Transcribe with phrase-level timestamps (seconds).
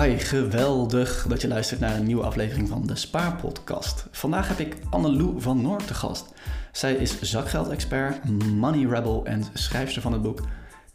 [0.00, 4.06] Hi, geweldig dat je luistert naar een nieuwe aflevering van de Spaarpodcast.
[4.10, 6.32] Vandaag heb ik Annelou van Noord te gast.
[6.72, 10.40] Zij is zakgeldexpert, money rebel en schrijfster van het boek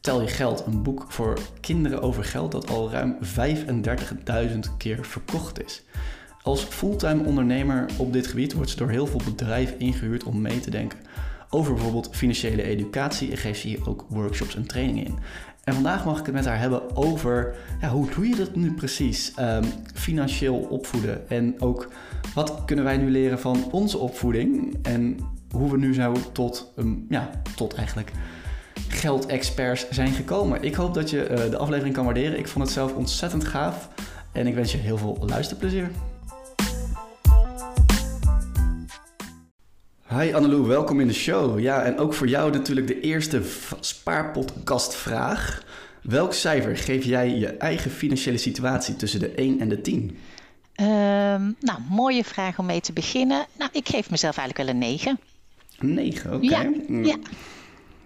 [0.02, 5.64] Tel je geld, een boek voor kinderen over geld dat al ruim 35.000 keer verkocht
[5.64, 5.84] is.
[6.42, 10.60] Als fulltime ondernemer op dit gebied wordt ze door heel veel bedrijven ingehuurd om mee
[10.60, 11.00] te denken
[11.54, 15.20] over bijvoorbeeld financiële educatie en geeft ze hier ook workshops en trainingen in.
[15.64, 18.74] En vandaag mag ik het met haar hebben over ja, hoe doe je dat nu
[18.74, 19.34] precies?
[19.40, 21.30] Um, financieel opvoeden.
[21.30, 21.92] En ook
[22.34, 24.78] wat kunnen wij nu leren van onze opvoeding?
[24.82, 25.18] En
[25.52, 28.12] hoe we nu zo tot, um, ja, tot eigenlijk
[28.88, 30.64] geldexperts zijn gekomen.
[30.64, 32.40] Ik hoop dat je uh, de aflevering kan waarderen.
[32.40, 33.90] Ik vond het zelf ontzettend gaaf.
[34.32, 35.90] En ik wens je heel veel luisterplezier.
[40.20, 41.60] Hi Annelou, welkom in de show.
[41.60, 43.42] Ja, en ook voor jou natuurlijk de eerste
[43.80, 45.64] spaarpodcastvraag.
[46.02, 50.00] Welk cijfer geef jij je eigen financiële situatie tussen de 1 en de 10?
[50.02, 50.16] Um,
[51.60, 53.46] nou, mooie vraag om mee te beginnen.
[53.58, 55.20] Nou, ik geef mezelf eigenlijk wel een 9.
[55.80, 56.46] 9, oké.
[56.46, 57.16] Ja, ja.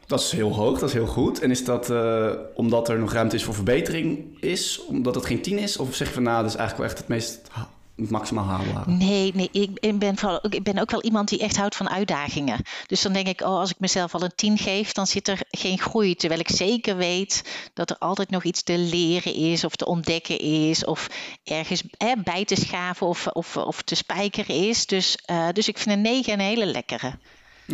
[0.06, 1.40] Dat is heel hoog, dat is heel goed.
[1.40, 4.86] En is dat uh, omdat er nog ruimte is voor verbetering is?
[4.86, 5.78] Omdat het geen 10 is?
[5.78, 7.50] Of zeg je van nou, dat is eigenlijk wel echt het meest
[7.96, 8.98] maximaal halen.
[8.98, 12.62] Nee, nee ik, ben vooral, ik ben ook wel iemand die echt houdt van uitdagingen.
[12.88, 15.42] Dus dan denk ik, oh, als ik mezelf al een 10 geef, dan zit er
[15.50, 16.16] geen groei.
[16.16, 20.40] Terwijl ik zeker weet dat er altijd nog iets te leren is, of te ontdekken
[20.40, 21.10] is, of
[21.44, 24.86] ergens hè, bij te schaven of, of, of te spijkeren is.
[24.86, 27.14] Dus, uh, dus ik vind een 9 een hele lekkere.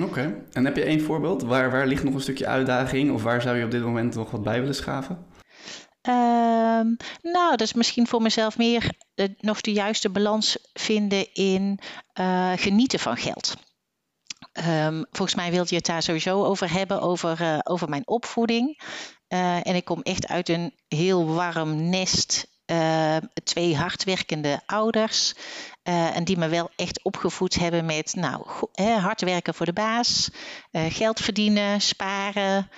[0.02, 1.44] Oké, en heb je één voorbeeld?
[1.44, 3.12] Waar, waar ligt nog een stukje uitdaging?
[3.12, 5.26] Of waar zou je op dit moment nog wat bij willen schaven?
[6.10, 11.80] Um, nou, dat is misschien voor mezelf meer de, nog de juiste balans vinden in
[12.20, 13.56] uh, genieten van geld.
[14.68, 18.82] Um, volgens mij wilde je het daar sowieso over hebben, over, uh, over mijn opvoeding.
[19.28, 22.48] En ik kom echt uit een heel warm nest.
[23.44, 25.34] twee hardwerkende ouders.
[25.84, 28.46] en die me wel echt opgevoed hebben met nou,
[29.00, 30.30] hard werken voor de baas.
[30.72, 32.70] geld verdienen, sparen.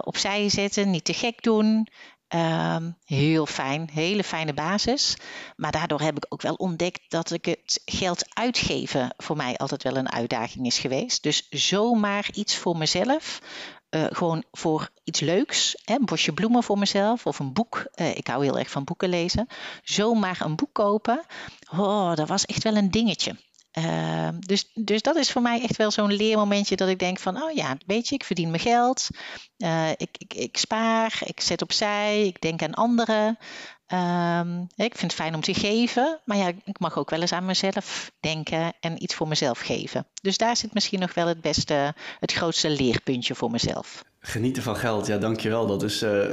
[0.00, 1.88] opzij zetten, niet te gek doen.
[2.34, 5.16] Um, heel fijn, hele fijne basis.
[5.56, 9.82] Maar daardoor heb ik ook wel ontdekt dat ik het geld uitgeven voor mij altijd
[9.82, 11.22] wel een uitdaging is geweest.
[11.22, 13.40] Dus zomaar iets voor mezelf.
[13.90, 17.86] Uh, gewoon voor iets leuks, hè, een bosje bloemen voor mezelf of een boek.
[17.94, 19.46] Uh, ik hou heel erg van boeken lezen.
[19.82, 21.24] Zomaar een boek kopen,
[21.72, 23.36] oh, dat was echt wel een dingetje.
[23.78, 27.42] Uh, dus, dus dat is voor mij echt wel zo'n leermomentje dat ik denk van,
[27.42, 29.08] oh ja, weet je, ik verdien mijn geld,
[29.58, 33.38] uh, ik, ik, ik, spaar, ik zet opzij, ik denk aan anderen.
[33.92, 37.32] Um, ik vind het fijn om te geven, maar ja, ik mag ook wel eens
[37.32, 40.06] aan mezelf denken en iets voor mezelf geven.
[40.22, 44.04] Dus daar zit misschien nog wel het beste, het grootste leerpuntje voor mezelf.
[44.20, 45.66] Genieten van geld, ja, dankjewel.
[45.66, 46.24] Dat is uh,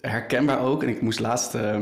[0.00, 0.82] herkenbaar ook.
[0.82, 1.78] En ik moest laatst, uh,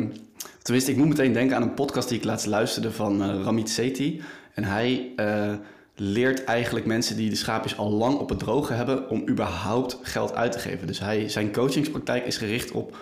[0.63, 3.71] tenminste, ik moet meteen denken aan een podcast die ik laatst luisterde van uh, Ramit
[3.71, 4.23] Sethi.
[4.55, 5.53] En hij uh,
[5.95, 10.35] leert eigenlijk mensen die de schaapjes al lang op het droge hebben om überhaupt geld
[10.35, 10.87] uit te geven.
[10.87, 12.97] Dus hij, zijn coachingspraktijk is gericht op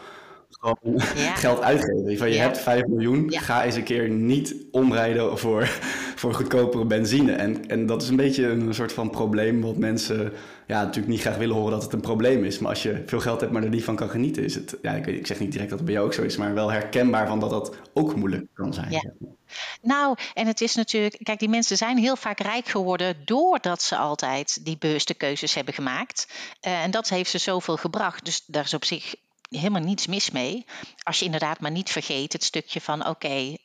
[0.61, 1.35] gewoon ja.
[1.45, 2.19] geld uitgeven.
[2.19, 2.43] Van, je ja.
[2.43, 3.41] hebt 5 miljoen, ja.
[3.41, 5.67] ga eens een keer niet omrijden voor,
[6.17, 7.33] voor goedkopere benzine.
[7.33, 10.33] En, en dat is een beetje een soort van probleem wat mensen
[10.67, 12.59] ja, natuurlijk niet graag willen horen dat het een probleem is.
[12.59, 14.93] Maar als je veel geld hebt, maar er niet van kan genieten, is het, ja,
[14.93, 17.27] ik, ik zeg niet direct dat het bij jou ook zo is, maar wel herkenbaar
[17.27, 18.91] van dat dat ook moeilijk kan zijn.
[18.91, 19.13] Ja.
[19.83, 23.97] Nou, en het is natuurlijk, kijk, die mensen zijn heel vaak rijk geworden doordat ze
[23.97, 26.27] altijd die bewuste keuzes hebben gemaakt.
[26.67, 28.25] Uh, en dat heeft ze zoveel gebracht.
[28.25, 29.15] Dus daar is op zich
[29.57, 30.65] helemaal niets mis mee.
[31.03, 33.59] Als je inderdaad maar niet vergeet het stukje van oké, okay,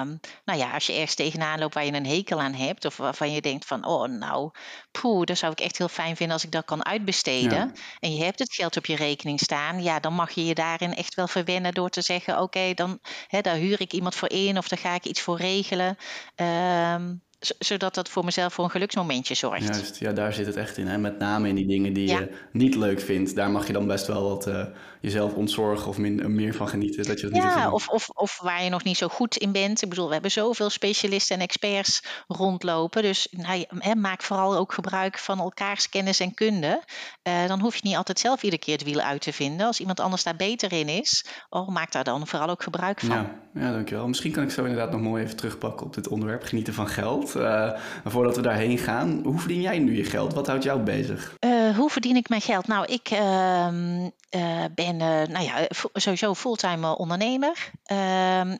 [0.00, 2.96] um, nou ja, als je ergens tegenaan loopt waar je een hekel aan hebt, of
[2.96, 4.50] waarvan je denkt van oh nou,
[4.90, 7.58] poeh, dat zou ik echt heel fijn vinden als ik dat kan uitbesteden.
[7.58, 7.72] Ja.
[7.98, 10.94] En je hebt het geld op je rekening staan, ja, dan mag je je daarin
[10.94, 14.30] echt wel verwennen door te zeggen oké, okay, dan hè, daar huur ik iemand voor
[14.30, 15.96] in of daar ga ik iets voor regelen.
[16.36, 17.24] Um,
[17.58, 19.74] zodat dat voor mezelf voor een geluksmomentje zorgt.
[19.74, 20.86] Juist, ja, daar zit het echt in.
[20.86, 20.98] Hè?
[20.98, 22.18] Met name in die dingen die ja.
[22.18, 23.34] je niet leuk vindt.
[23.34, 24.64] Daar mag je dan best wel wat uh,
[25.00, 27.04] jezelf ontzorgen of min, meer van genieten.
[27.04, 29.52] Dat je dat ja, niet of, of, of waar je nog niet zo goed in
[29.52, 29.82] bent.
[29.82, 33.02] Ik bedoel, we hebben zoveel specialisten en experts rondlopen.
[33.02, 33.64] Dus nou,
[33.96, 36.82] maak vooral ook gebruik van elkaars kennis en kunde.
[37.22, 39.66] Uh, dan hoef je niet altijd zelf iedere keer het wiel uit te vinden.
[39.66, 43.16] Als iemand anders daar beter in is, oh, maak daar dan vooral ook gebruik van.
[43.16, 44.08] Ja, ja dankjewel.
[44.08, 46.42] Misschien kan ik zo inderdaad nog mooi even terugpakken op dit onderwerp.
[46.42, 47.35] Genieten van geld.
[47.42, 50.34] Maar voordat we daarheen gaan, hoe verdien jij nu je geld?
[50.34, 51.34] Wat houdt jou bezig?
[51.40, 52.66] Uh, hoe verdien ik mijn geld?
[52.66, 57.70] Nou, ik ehm, uh, ben nou ja, sowieso fulltime ondernemer.
[57.84, 58.56] Ehm,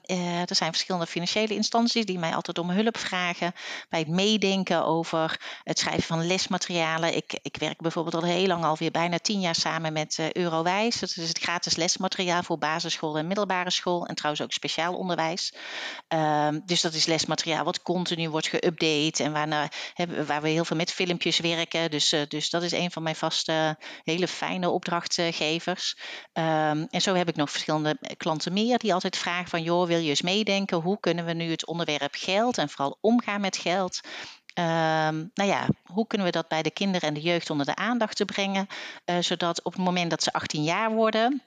[0.47, 3.53] er zijn verschillende financiële instanties die mij altijd om hulp vragen
[3.89, 7.17] bij het meedenken over het schrijven van lesmaterialen.
[7.17, 11.01] Ik, ik werk bijvoorbeeld al heel lang, alweer bijna tien jaar samen met Eurowijs.
[11.01, 15.55] Dat is het gratis lesmateriaal voor basisschool en middelbare school en trouwens ook speciaal onderwijs.
[16.09, 19.69] Ehm, dus dat is lesmateriaal wat continu wordt geüpdate en waarna,
[20.27, 21.91] waar we heel veel met filmpjes werken.
[21.91, 25.97] Dus, dus dat is een van mijn vaste, hele fijne opdrachtgevers.
[26.33, 29.99] Ehm, en zo heb ik nog verschillende klanten meer die altijd vragen van joh, wil
[29.99, 30.79] je eens meedenken?
[30.79, 34.01] Hoe kunnen we nu het onderwerp geld en vooral omgaan met geld
[34.59, 37.75] Um, nou ja, hoe kunnen we dat bij de kinderen en de jeugd onder de
[37.75, 38.67] aandacht te brengen,
[39.05, 41.43] uh, zodat op het moment dat ze 18 jaar worden,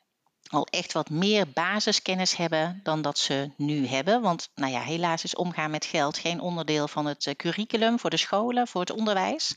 [0.49, 4.21] al echt wat meer basiskennis hebben dan dat ze nu hebben.
[4.21, 8.09] Want nou ja, helaas is omgaan met geld geen onderdeel van het uh, curriculum voor
[8.09, 9.55] de scholen, voor het onderwijs.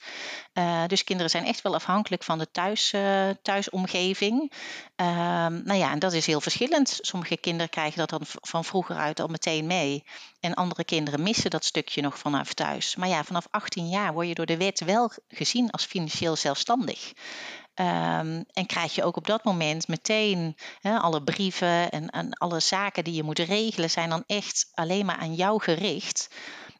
[0.54, 4.52] Uh, dus kinderen zijn echt wel afhankelijk van de thuis, uh, thuisomgeving.
[4.96, 6.98] Ehm, nou ja, en dat is heel verschillend.
[7.00, 10.04] Sommige kinderen krijgen dat dan van vroeger uit al meteen mee.
[10.40, 12.96] En andere kinderen missen dat stukje nog vanaf thuis.
[12.96, 17.12] Maar ja, vanaf 18 jaar word je door de wet wel gezien als financieel zelfstandig.
[17.74, 23.04] Um, en krijg je ook op dat moment meteen alle brieven en, en alle zaken
[23.04, 26.28] die je moet regelen, zijn dan echt alleen maar aan jou gericht.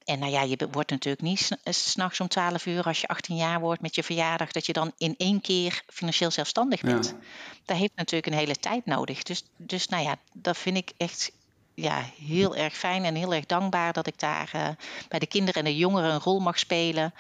[0.05, 3.37] En nou ja, je wordt natuurlijk niet eh, s'nachts om 12 uur als je 18
[3.37, 7.07] jaar wordt met je verjaardag, dat je dan in één keer financieel zelfstandig bent.
[7.07, 7.27] Ja.
[7.65, 9.23] Dat heeft natuurlijk een hele tijd nodig.
[9.23, 11.33] Dus, dus nou ja, dat vind ik echt
[11.75, 14.69] ja, heel erg fijn en heel erg dankbaar dat ik daar uh,
[15.09, 17.15] bij de kinderen en de jongeren een rol mag spelen.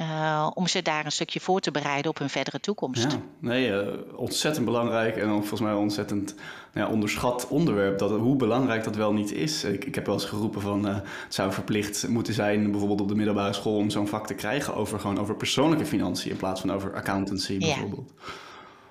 [0.00, 3.12] Uh, om ze daar een stukje voor te bereiden op hun verdere toekomst.
[3.12, 6.34] Ja, nee, uh, ontzettend belangrijk en volgens mij ontzettend
[6.72, 7.98] nou ja, onderschat onderwerp.
[7.98, 9.64] Dat, hoe belangrijk dat wel niet is.
[9.64, 13.08] Ik, ik heb wel eens geroepen van uh, het zou verplicht moeten zijn, bijvoorbeeld op
[13.08, 16.60] de middelbare school, om zo'n vak te krijgen over, gewoon over persoonlijke financiën in plaats
[16.60, 18.12] van over accountancy bijvoorbeeld.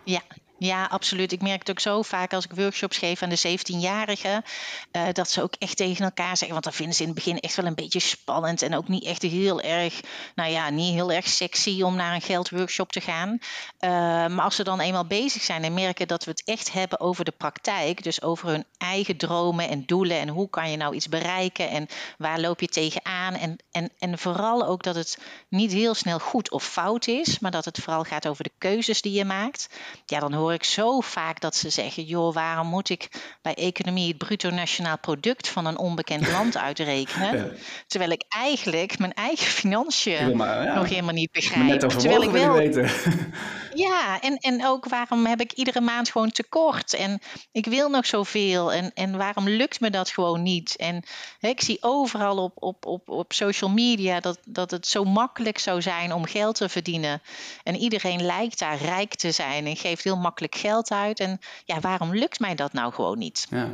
[0.03, 1.31] Ja, ja ja, absoluut.
[1.31, 4.43] Ik merk het ook zo vaak als ik workshops geef aan de 17-jarigen.
[4.91, 6.51] Uh, dat ze ook echt tegen elkaar zeggen.
[6.51, 8.61] Want dan vinden ze in het begin echt wel een beetje spannend.
[8.61, 10.01] En ook niet echt heel erg,
[10.35, 13.29] nou ja, niet heel erg sexy om naar een geldworkshop te gaan.
[13.29, 13.89] Uh,
[14.35, 17.25] maar als ze dan eenmaal bezig zijn en merken dat we het echt hebben over
[17.25, 18.03] de praktijk.
[18.03, 20.19] Dus over hun eigen dromen en doelen.
[20.19, 21.69] En hoe kan je nou iets bereiken?
[21.69, 23.33] En waar loop je tegenaan?
[23.33, 25.17] En, en, en vooral ook dat het
[25.49, 27.39] niet heel snel goed of fout is.
[27.39, 29.69] Maar dat het vooral gaat over de keuzes die je maakt.
[30.05, 33.09] Ja, dan hoor ik zo vaak dat ze zeggen: joh, waarom moet ik
[33.41, 37.57] bij economie het bruto nationaal product van een onbekend land uitrekenen?
[37.87, 40.73] Terwijl ik eigenlijk mijn eigen financiën ja.
[40.75, 41.79] nog helemaal niet begrijp.
[41.79, 42.53] Terwijl ik wel.
[42.53, 42.91] Weten.
[43.85, 46.93] ja, en, en ook waarom heb ik iedere maand gewoon tekort?
[46.93, 48.73] En ik wil nog zoveel.
[48.73, 50.75] En, en waarom lukt me dat gewoon niet?
[50.75, 51.03] En
[51.39, 55.57] hè, ik zie overal op, op, op, op social media dat, dat het zo makkelijk
[55.57, 57.21] zou zijn om geld te verdienen.
[57.63, 61.19] En iedereen lijkt daar rijk te zijn en geeft heel makkelijk geld uit.
[61.19, 63.47] En ja, waarom lukt mij dat nou gewoon niet?
[63.49, 63.69] Ja.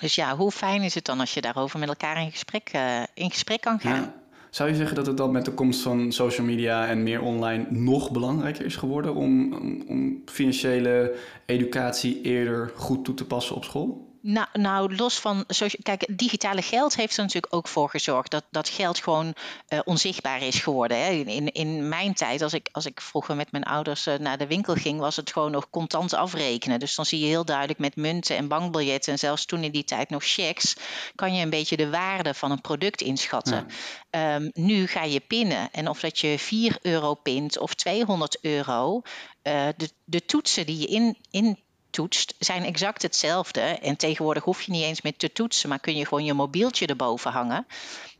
[0.00, 3.02] Dus ja, hoe fijn is het dan als je daarover met elkaar in gesprek, uh,
[3.14, 4.00] in gesprek kan gaan?
[4.00, 4.14] Ja.
[4.50, 7.66] Zou je zeggen dat het dan met de komst van social media en meer online
[7.68, 9.52] nog belangrijker is geworden om,
[9.88, 11.16] om financiële
[11.46, 14.13] educatie eerder goed toe te passen op school?
[14.26, 15.46] Nou, nou, los van.
[15.82, 19.34] Kijk, digitale geld heeft er natuurlijk ook voor gezorgd dat, dat geld gewoon
[19.68, 21.04] uh, onzichtbaar is geworden.
[21.04, 21.10] Hè.
[21.10, 24.46] In, in mijn tijd, als ik, als ik vroeger met mijn ouders uh, naar de
[24.46, 26.80] winkel ging, was het gewoon nog contant afrekenen.
[26.80, 29.84] Dus dan zie je heel duidelijk met munten en bankbiljetten, en zelfs toen in die
[29.84, 30.76] tijd nog checks,
[31.14, 33.66] kan je een beetje de waarde van een product inschatten.
[34.10, 34.34] Ja.
[34.34, 35.70] Um, nu ga je pinnen.
[35.72, 39.02] En of dat je 4 euro pint of 200 euro.
[39.42, 41.58] Uh, de, de toetsen die je in, in
[41.94, 43.60] toetst, zijn exact hetzelfde.
[43.60, 46.86] En tegenwoordig hoef je niet eens meer te toetsen, maar kun je gewoon je mobieltje
[46.86, 47.66] erboven hangen.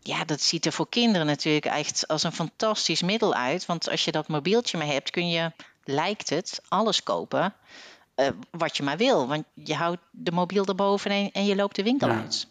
[0.02, 3.66] Ja, dat ziet er voor kinderen natuurlijk echt als een fantastisch middel uit.
[3.66, 5.52] Want als je dat mobieltje maar hebt, kun je,
[5.85, 7.54] lijkt het, alles kopen
[8.16, 9.26] uh, wat je maar wil.
[9.26, 12.21] Want je houdt de mobiel erboven en, en je loopt de winkel ja.
[12.21, 12.47] uit.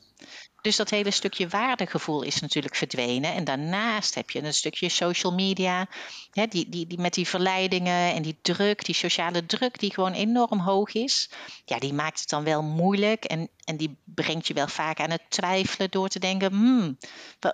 [0.63, 3.33] Dus dat hele stukje waardegevoel is natuurlijk verdwenen.
[3.33, 5.87] En daarnaast heb je een stukje social media,
[6.31, 10.13] hè, die, die, die met die verleidingen en die druk, die sociale druk die gewoon
[10.13, 11.29] enorm hoog is.
[11.65, 15.11] Ja, die maakt het dan wel moeilijk en, en die brengt je wel vaak aan
[15.11, 16.97] het twijfelen door te denken, hmm,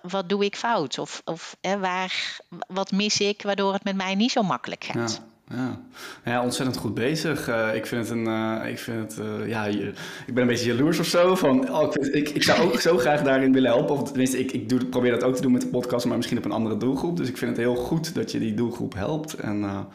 [0.01, 0.97] wat, doe ik fout?
[0.97, 5.21] Of, of hè, waar, wat mis ik waardoor het met mij niet zo makkelijk gaat?
[5.49, 5.81] Ja.
[6.25, 7.49] ja, ontzettend goed bezig.
[7.49, 8.27] Uh, ik vind het een.
[8.27, 9.93] Uh, ik, vind het, uh, ja, je,
[10.27, 11.35] ik ben een beetje jaloers of zo.
[11.35, 13.95] Van, oh, ik, vind, ik, ik, zou ook zo graag daarin willen helpen.
[13.95, 16.37] Of tenminste, ik, ik doe, probeer dat ook te doen met de podcast, maar misschien
[16.37, 17.17] op een andere doelgroep.
[17.17, 19.33] Dus ik vind het heel goed dat je die doelgroep helpt.
[19.33, 19.87] En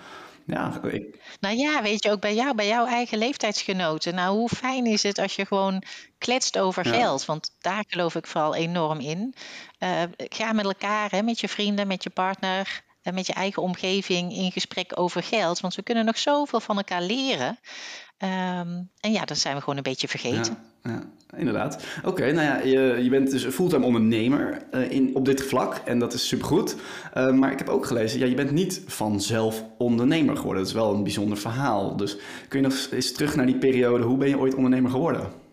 [0.47, 1.19] ja, ik...
[1.41, 4.15] Nou ja, weet je, ook bij jou, bij jouw eigen leeftijdsgenoten.
[4.15, 5.83] Nou, hoe fijn is het als je gewoon
[6.19, 6.93] kletst over ja.
[6.93, 7.25] geld?
[7.25, 9.35] Want daar geloof ik vooral enorm in.
[10.17, 12.83] ga met elkaar, hè, met je vrienden, met je partner
[13.13, 15.61] met je eigen omgeving in gesprek over geld.
[15.61, 17.59] Want we kunnen nog zoveel van elkaar leren.
[18.19, 20.57] Ehm, en ja, dat zijn we gewoon een beetje vergeten.
[20.83, 21.03] Ja, ja
[21.37, 21.85] inderdaad.
[22.05, 25.99] Oké, nou ja, je, je bent dus fulltime ondernemer uh, in, op dit vlak en
[25.99, 26.77] dat is supergoed.
[27.17, 30.63] Uh, maar ik heb ook gelezen, ja, je bent niet vanzelf ondernemer geworden.
[30.63, 31.97] Dat is wel een bijzonder verhaal.
[31.97, 32.17] Dus
[32.49, 35.44] kun je nog eens terug naar die periode, hoe ben je ooit ondernemer geworden?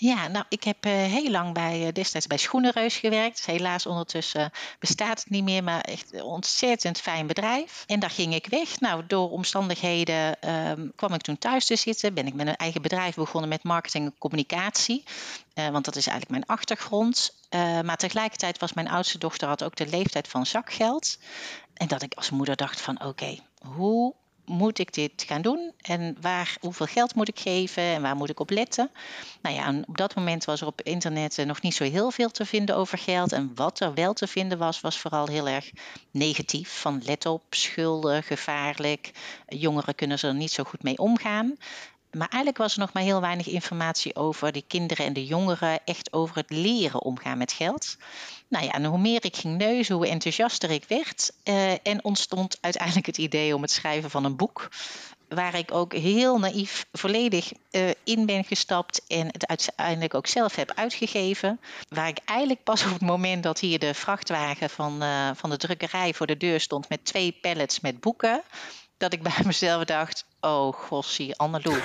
[0.00, 3.46] Ja, nou, ik heb uh, heel lang bij, uh, destijds bij Schoenenreus gewerkt.
[3.46, 7.84] Helaas ondertussen bestaat het niet meer, maar echt een ontzettend fijn bedrijf.
[7.86, 8.80] En daar ging ik weg.
[8.80, 12.14] Nou, door omstandigheden um, kwam ik toen thuis te zitten.
[12.14, 15.04] Ben ik met een eigen bedrijf begonnen met marketing en communicatie.
[15.54, 17.34] Want dat is eigenlijk mijn achtergrond.
[17.84, 21.18] maar tegelijkertijd was mijn oudste dochter had ook de leeftijd van zakgeld.
[21.74, 24.14] En dat ik als moeder dacht van oké, hoe
[24.48, 28.30] moet ik dit gaan doen en waar, hoeveel geld moet ik geven en waar moet
[28.30, 28.90] ik op letten?
[29.42, 32.44] Nou ja, op dat moment was er op internet nog niet zo heel veel te
[32.44, 33.32] vinden over geld.
[33.32, 35.70] En wat er wel te vinden was, was vooral heel erg
[36.10, 36.80] negatief.
[36.80, 39.10] Van let op, schulden, gevaarlijk.
[39.48, 41.56] Jongeren kunnen er niet zo goed mee omgaan.
[42.10, 45.80] Maar eigenlijk was er nog maar heel weinig informatie over de kinderen en de jongeren,
[45.84, 47.96] echt over het leren omgaan met geld.
[48.48, 51.32] Nou ja, en hoe meer ik ging neuzen, hoe enthousiaster ik werd.
[51.44, 54.68] Uh, en ontstond uiteindelijk het idee om het schrijven van een boek.
[55.28, 60.54] Waar ik ook heel naïef volledig uh, in ben gestapt en het uiteindelijk ook zelf
[60.54, 61.60] heb uitgegeven.
[61.88, 65.56] Waar ik eigenlijk pas op het moment dat hier de vrachtwagen van, uh, van de
[65.56, 68.42] drukkerij voor de deur stond met twee pallets met boeken
[68.98, 71.76] dat ik bij mezelf dacht: Oh, gossie, Annelou.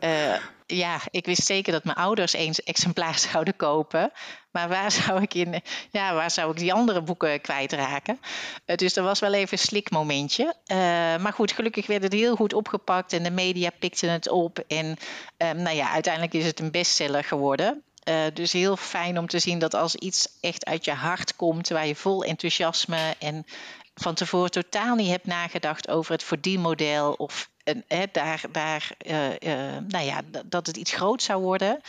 [0.00, 0.34] uh,
[0.66, 4.12] ja, ik wist zeker dat mijn ouders eens exemplaar zouden kopen.
[4.50, 8.20] Maar waar zou ik, in, ja, waar zou ik die andere boeken kwijtraken?
[8.66, 10.44] Uh, dus er was wel even een slikmomentje.
[10.44, 10.76] Uh,
[11.22, 14.58] maar goed, gelukkig werd het heel goed opgepakt en de media pikten het op.
[14.58, 14.96] En
[15.36, 17.82] nou ja, uiteindelijk is het een bestseller geworden.
[18.08, 21.68] Uh, dus heel fijn om te zien dat als iets echt uit je hart komt,
[21.68, 23.46] waar je vol enthousiasme en
[23.94, 29.76] van tevoren totaal niet hebt nagedacht over het verdienmodel of uh, daar, daar uh, uh,
[29.88, 31.80] nou ja, dat het iets groot zou worden.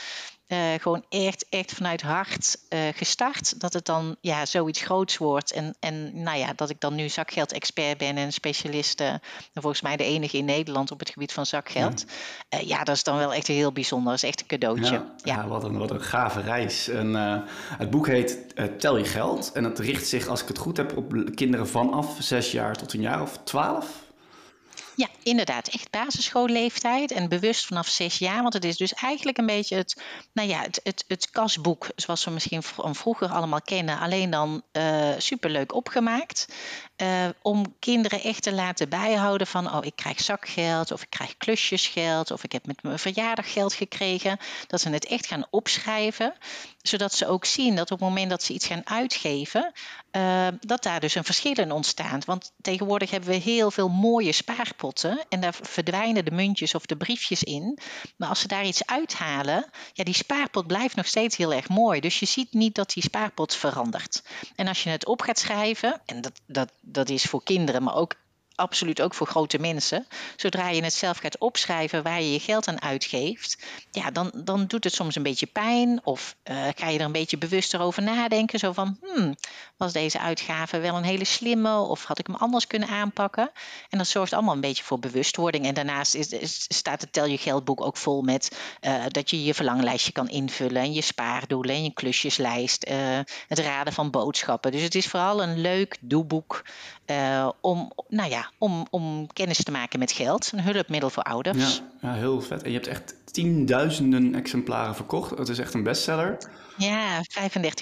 [0.77, 2.57] Gewoon echt, echt vanuit hart
[2.95, 3.59] gestart.
[3.59, 5.51] Dat het dan ja, zoiets groots wordt.
[5.51, 9.03] En, en nou ja, dat ik dan nu zakgeld-expert ben en specialist.
[9.53, 12.05] volgens mij de enige in Nederland op het gebied van zakgeld.
[12.50, 14.12] Ja, ja dat is dan wel echt heel bijzonder.
[14.13, 14.93] Dat is echt een cadeautje.
[14.93, 15.35] Ja, ja.
[15.35, 16.88] ja wat, een, wat een gave reis.
[16.88, 17.13] En,
[17.77, 18.38] het boek heet
[18.79, 19.51] Tel je geld.
[19.51, 22.93] En het richt zich, als ik het goed heb, op kinderen vanaf zes jaar tot
[22.93, 24.03] een jaar of twaalf.
[24.95, 25.67] Ja, inderdaad.
[25.67, 28.41] Echt basisschoolleeftijd en bewust vanaf zes jaar.
[28.41, 30.01] Want het is dus eigenlijk een beetje het,
[30.33, 34.00] nou ja, het, het, het kasboek zoals we misschien vroeger allemaal kennen.
[34.00, 36.47] Alleen dan uh, superleuk opgemaakt.
[37.03, 41.38] Uh, om kinderen echt te laten bijhouden van, oh, ik krijg zakgeld of ik krijg
[41.38, 44.38] klusjesgeld of ik heb met mijn verjaardag geld gekregen.
[44.67, 46.33] Dat ze het echt gaan opschrijven,
[46.81, 49.72] zodat ze ook zien dat op het moment dat ze iets gaan uitgeven,
[50.12, 52.25] uh, dat daar dus een verschil in ontstaat.
[52.25, 56.98] Want tegenwoordig hebben we heel veel mooie spaarpotten en daar verdwijnen de muntjes of de
[56.98, 57.79] briefjes in.
[58.17, 62.00] Maar als ze daar iets uithalen, ja, die spaarpot blijft nog steeds heel erg mooi.
[62.00, 64.24] Dus je ziet niet dat die spaarpot verandert.
[64.55, 67.95] En als je het op gaat schrijven, en dat, dat, dat is voor kinderen, maar
[67.95, 68.15] ook
[68.55, 70.07] absoluut ook voor grote mensen.
[70.36, 73.57] Zodra je het zelf gaat opschrijven waar je je geld aan uitgeeft,
[73.91, 76.01] ja, dan, dan doet het soms een beetje pijn.
[76.03, 78.60] Of uh, ga je er een beetje bewuster over nadenken.
[78.60, 79.36] Zo van, hmm,
[79.77, 81.77] was deze uitgave wel een hele slimme?
[81.77, 83.51] Of had ik hem anders kunnen aanpakken?
[83.89, 85.65] En dat zorgt allemaal een beetje voor bewustwording.
[85.65, 89.53] En daarnaast is, staat het Tel je geldboek ook vol met uh, dat je je
[89.53, 90.81] verlanglijstje kan invullen.
[90.81, 92.88] En je spaardoelen en je klusjeslijst.
[92.89, 94.72] Uh, het raden van boodschappen.
[94.72, 96.63] Dus het is vooral een leuk doeboek
[97.62, 100.51] om, nou ja, om, om kennis te maken met geld.
[100.51, 101.81] Een hulpmiddel voor ouders.
[102.01, 102.63] Ja, ja, heel vet.
[102.63, 105.38] En je hebt echt tienduizenden exemplaren verkocht.
[105.38, 106.38] Het is echt een bestseller.
[106.77, 107.29] Ja, 35.000.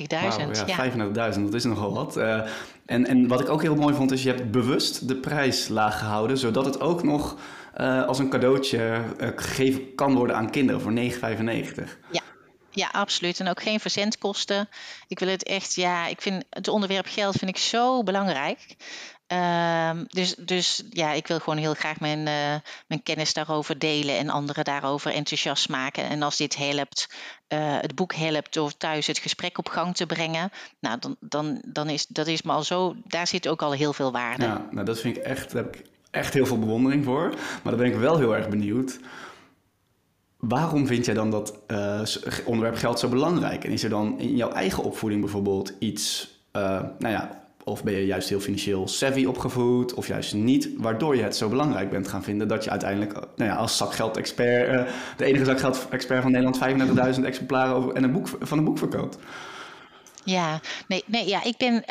[0.08, 2.18] Wow, ja, 35.000, dat is nogal wat.
[2.18, 2.42] Uh,
[2.86, 6.00] en, en wat ik ook heel mooi vond, is je hebt bewust de prijs laag
[6.00, 7.38] gehouden, zodat het ook nog
[7.80, 12.00] uh, als een cadeautje uh, gegeven kan worden aan kinderen voor 9,95.
[12.12, 12.22] Ja.
[12.74, 13.40] Ja, absoluut.
[13.40, 14.70] En ook geen verzendkosten.
[15.08, 18.76] Ik wil het echt, ja, ik vind het onderwerp geld vind ik zo belangrijk.
[19.34, 22.56] Um, dus, dus ja, ik wil gewoon heel graag mijn, uh,
[22.88, 26.04] mijn kennis daarover delen en anderen daarover enthousiast maken.
[26.04, 27.10] En als dit helpt,
[27.54, 31.62] uh, het boek helpt door thuis het gesprek op gang te brengen, nou, dan, dan,
[31.66, 34.44] dan is dat is me al zo, daar zit ook al heel veel waarde.
[34.44, 37.30] Ja, nou, dat vind ik echt, heb ik echt heel veel bewondering voor.
[37.64, 39.00] Maar dan ben ik wel heel erg benieuwd.
[40.38, 42.02] Waarom vind jij dan dat uh,
[42.46, 43.64] onderwerp geld zo belangrijk?
[43.64, 47.41] En is er dan in jouw eigen opvoeding bijvoorbeeld iets, nou ja,
[47.72, 51.50] of ben je juist heel financieel savvy opgevoed, of juist niet, waardoor je het zo
[51.50, 56.22] belangrijk bent gaan vinden dat je uiteindelijk nou ja, als zakgeld-expert, uh, de enige zakgeld-expert
[56.22, 56.60] van Nederland,
[57.18, 59.18] 35.000 exemplaren over, en een boek, van een boek verkoopt.
[60.24, 61.84] Ja, nee, nee, ja, ik ben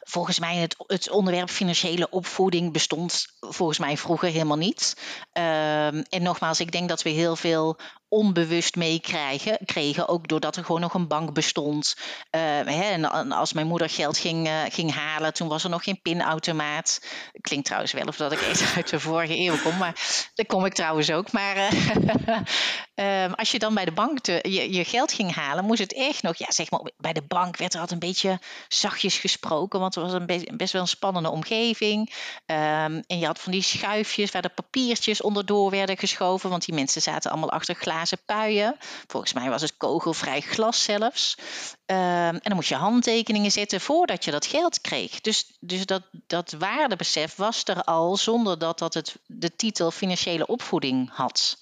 [0.00, 4.96] volgens mij het, het onderwerp financiële opvoeding bestond volgens mij vroeger helemaal niet.
[5.32, 7.78] Ehm, en nogmaals, ik denk dat we heel veel
[8.12, 9.58] onbewust meekrijgen.
[9.64, 11.96] Kregen, ook doordat er gewoon nog een bank bestond.
[12.30, 15.84] Uh, hè, en als mijn moeder geld ging, uh, ging halen, toen was er nog
[15.84, 17.00] geen pinautomaat.
[17.40, 19.94] Klinkt trouwens wel of dat ik echt uit de vorige eeuw kom, maar
[20.34, 21.32] daar kom ik trouwens ook.
[21.32, 21.56] Maar
[22.94, 26.22] uh, als je dan bij de bank je, je, geld ging halen, moest het echt
[26.22, 29.94] nog, ja, zeg maar, bij de bank werd er altijd een beetje zachtjes gesproken, want
[29.94, 32.12] het was een be best wel een spannende omgeving.
[32.46, 36.74] Um, en je had van die schuifjes waar de papiertjes onderdoor werden geschoven, want die
[36.74, 38.76] mensen zaten allemaal achter glazen puien.
[39.06, 41.36] Volgens mij was het kogelvrij glas zelfs.
[41.86, 45.20] Ehm, en dan moest je handtekeningen zetten voordat je dat geld kreeg.
[45.20, 50.46] Dus, dus dat, dat waardebesef was er al zonder dat dat het, de titel financiële
[50.46, 51.58] opvoeding had.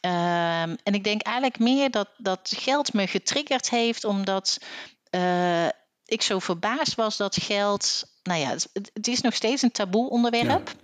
[0.00, 4.58] Ehm, en ik denk eigenlijk meer dat, dat geld me getriggerd heeft omdat
[5.10, 5.66] uh,
[6.04, 8.04] ik zo verbaasd was dat geld.
[8.22, 8.50] Nou ja,
[8.92, 10.74] het is nog steeds een taboe onderwerp.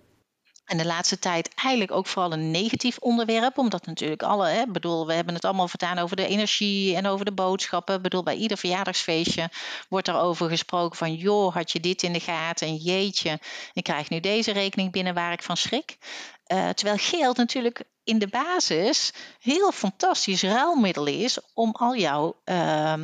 [0.73, 3.59] En de laatste tijd eigenlijk ook vooral een negatief onderwerp.
[3.59, 7.25] Omdat natuurlijk alle, hè, bedoel, we hebben het allemaal vertaan over de energie en over
[7.25, 7.95] de boodschappen.
[7.95, 9.51] Ik bedoel, bij ieder verjaardagsfeestje
[9.89, 13.41] wordt er over gesproken van joh, had je dit in de gaten en jeetje,
[13.73, 15.97] ik krijg nu deze rekening binnen waar ik van schrik.
[16.47, 22.95] Uh, terwijl geld natuurlijk in de basis heel fantastisch ruilmiddel is om al jouw uh,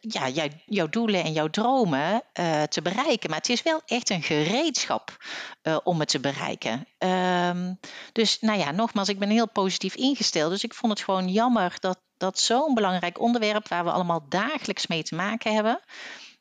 [0.00, 3.30] ja, jouw, doelen en jouw dromen uh, te bereiken.
[3.30, 5.16] Maar het is wel echt een gereedschap
[5.62, 6.86] uh, om het te bereiken.
[6.98, 7.78] Um,
[8.12, 10.50] dus nou ja, nogmaals, ik ben heel positief ingesteld.
[10.50, 14.86] Dus ik vond het gewoon jammer dat, dat zo'n belangrijk onderwerp, waar we allemaal dagelijks
[14.86, 15.80] mee te maken hebben,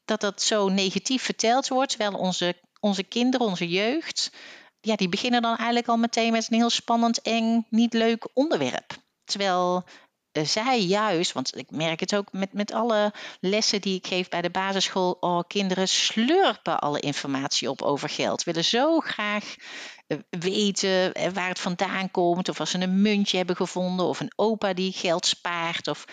[0.05, 1.89] dat dat zo negatief verteld wordt.
[1.89, 4.31] Terwijl onze, onze kinderen, onze jeugd,
[4.81, 8.95] ja, die beginnen dan eigenlijk al meteen met een heel spannend, eng, niet leuk onderwerp.
[9.23, 9.85] Terwijl
[10.45, 14.41] zij juist, want ik merk het ook met, met alle lessen die ik geef bij
[14.41, 18.43] de basisschool, oh, kinderen slurpen alle informatie op over geld.
[18.43, 19.55] Willen zo graag
[20.07, 24.19] eh, weten eh, waar het vandaan komt, of als ze een muntje hebben gevonden, of
[24.19, 26.05] een opa die geld spaart, of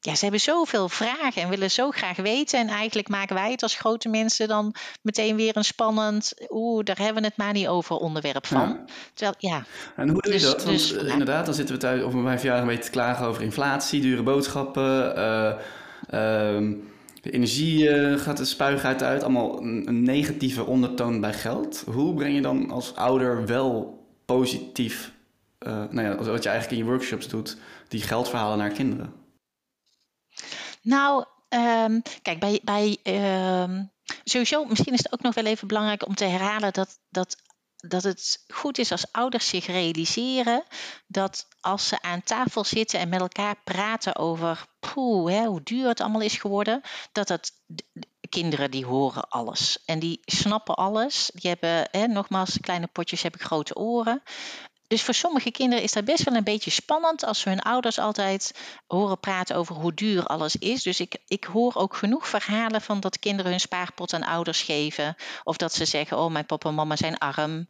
[0.00, 2.58] ja, ze hebben zoveel vragen en willen zo graag weten.
[2.58, 6.98] En eigenlijk maken wij het als grote mensen dan meteen weer een spannend, oeh, daar
[6.98, 8.68] hebben we het maar niet over onderwerp van.
[8.68, 8.84] Ja.
[9.14, 9.64] Terwijl, ja.
[9.96, 10.64] En hoe doe je dus, dat?
[10.64, 13.26] Want dus, uh, inderdaad, dan zitten we thuis over mijn verjaardag een beetje te klagen
[13.26, 15.52] over inflatie, dure boodschappen, uh,
[16.10, 16.76] uh,
[17.20, 21.84] de energie gaat de spuigaat uit, allemaal een, een negatieve ondertoon bij geld.
[21.86, 25.12] Hoe breng je dan als ouder wel positief,
[25.58, 27.56] nou ja, wat je eigenlijk in je workshops doet,
[27.88, 29.12] die geldverhalen naar kinderen?
[30.88, 32.98] Nou, um, kijk, bij, bij
[33.62, 33.90] um,
[34.24, 37.36] sowieso, misschien is het ook nog wel even belangrijk om te herhalen dat, dat,
[37.76, 40.64] dat het goed is als ouders zich realiseren
[41.06, 44.66] dat als ze aan tafel zitten en met elkaar praten over
[45.26, 46.80] hè, hoe duur het allemaal is geworden,
[47.12, 47.52] dat dat
[48.28, 51.30] kinderen die horen alles en die snappen alles.
[51.34, 54.22] Die hebben, hè, nogmaals, kleine potjes hebben grote oren.
[54.88, 57.98] Dus voor sommige kinderen is dat best wel een beetje spannend als we hun ouders
[57.98, 58.54] altijd
[58.86, 60.82] horen praten over hoe duur alles is.
[60.82, 65.16] Dus ik, ik hoor ook genoeg verhalen van dat kinderen hun spaarpot aan ouders geven.
[65.44, 67.68] Of dat ze zeggen, oh mijn papa en mama zijn arm.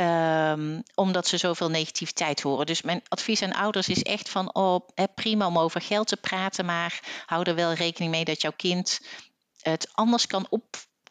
[0.00, 2.66] Um, omdat ze zoveel negativiteit horen.
[2.66, 6.64] Dus mijn advies aan ouders is echt van, oh prima om over geld te praten,
[6.64, 9.00] maar hou er wel rekening mee dat jouw kind
[9.60, 10.46] het anders kan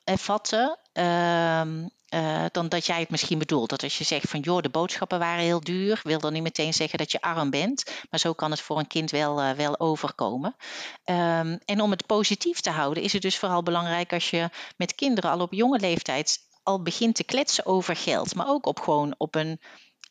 [0.04, 0.80] opvatten.
[0.98, 3.70] Um, uh, dan dat jij het misschien bedoelt.
[3.70, 6.74] Dat als je zegt van joh, de boodschappen waren heel duur, wil dan niet meteen
[6.74, 7.84] zeggen dat je arm bent.
[8.10, 10.56] Maar zo kan het voor een kind wel, uh, wel overkomen.
[11.06, 14.96] Um, en om het positief te houden, is het dus vooral belangrijk als je met
[14.96, 18.36] kinderen al op jonge leeftijd al begint te kletsen over geld.
[18.36, 19.60] Maar ook op gewoon op een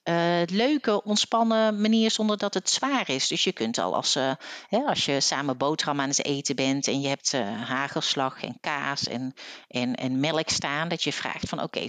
[0.04, 3.28] uh, leuke, ontspannen manier zonder dat het zwaar is.
[3.28, 4.32] Dus je kunt al als, uh,
[4.68, 8.58] hè, als je samen boterham aan het eten bent en je hebt uh, hagelslag en
[8.60, 9.34] kaas en,
[9.68, 11.84] en, en melk staan, dat je vraagt van oké,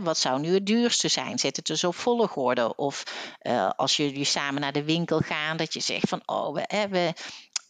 [0.00, 1.38] wat zou nu het duurste zijn?
[1.38, 2.76] Zet het dus op volgorde.
[2.76, 3.02] Of
[3.76, 7.12] als jullie samen naar de winkel gaan, dat je zegt van oh, we, we,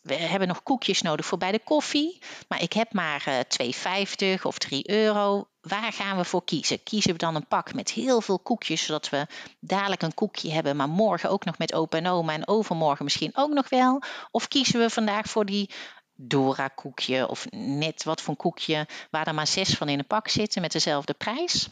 [0.02, 4.42] we hebben nog koekjes nodig voor bij de koffie, maar ik heb maar uh, 2,50
[4.42, 5.46] of 3 euro.
[5.62, 6.82] Waar gaan we voor kiezen?
[6.82, 9.26] Kiezen we dan een pak met heel veel koekjes, zodat we
[9.60, 13.36] dadelijk een koekje hebben, maar morgen ook nog met opa en oma en overmorgen misschien
[13.36, 14.02] ook nog wel?
[14.30, 15.70] Of kiezen we vandaag voor die
[16.14, 20.28] Dora koekje of net wat voor koekje waar er maar zes van in een pak
[20.28, 21.68] zitten met dezelfde prijs?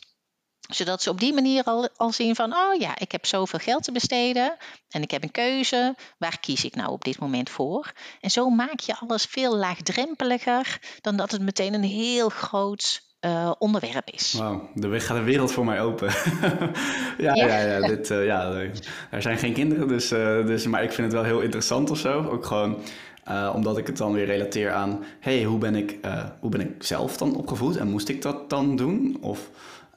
[0.68, 3.83] zodat ze op die manier al, al zien van, oh ja, ik heb zoveel geld
[3.83, 4.57] te besteden
[4.88, 5.96] en ik heb een keuze.
[6.18, 7.92] Waar kies ik nou op dit moment voor?
[8.20, 13.52] En zo maak je alles veel laagdrempeliger dan dat het meteen een heel groot uh,
[13.59, 14.33] onderwerp is.
[14.33, 16.09] Wauw, de weg gaat de wereld voor mij open.
[17.18, 18.52] ja, ja, ja, ja, dit, uh, ja,
[19.11, 21.98] er zijn geen kinderen, dus, uh, dus, maar ik vind het wel heel interessant of
[21.98, 22.28] zo.
[22.28, 22.78] Ook gewoon
[23.54, 25.98] omdat ik het dan weer relateer aan, hey, hoe ben ik,
[26.40, 29.18] hoe ben ik zelf dan opgevoed en moest ik dat dan doen?
[29.20, 29.50] Of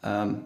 [0.06, 0.44] um,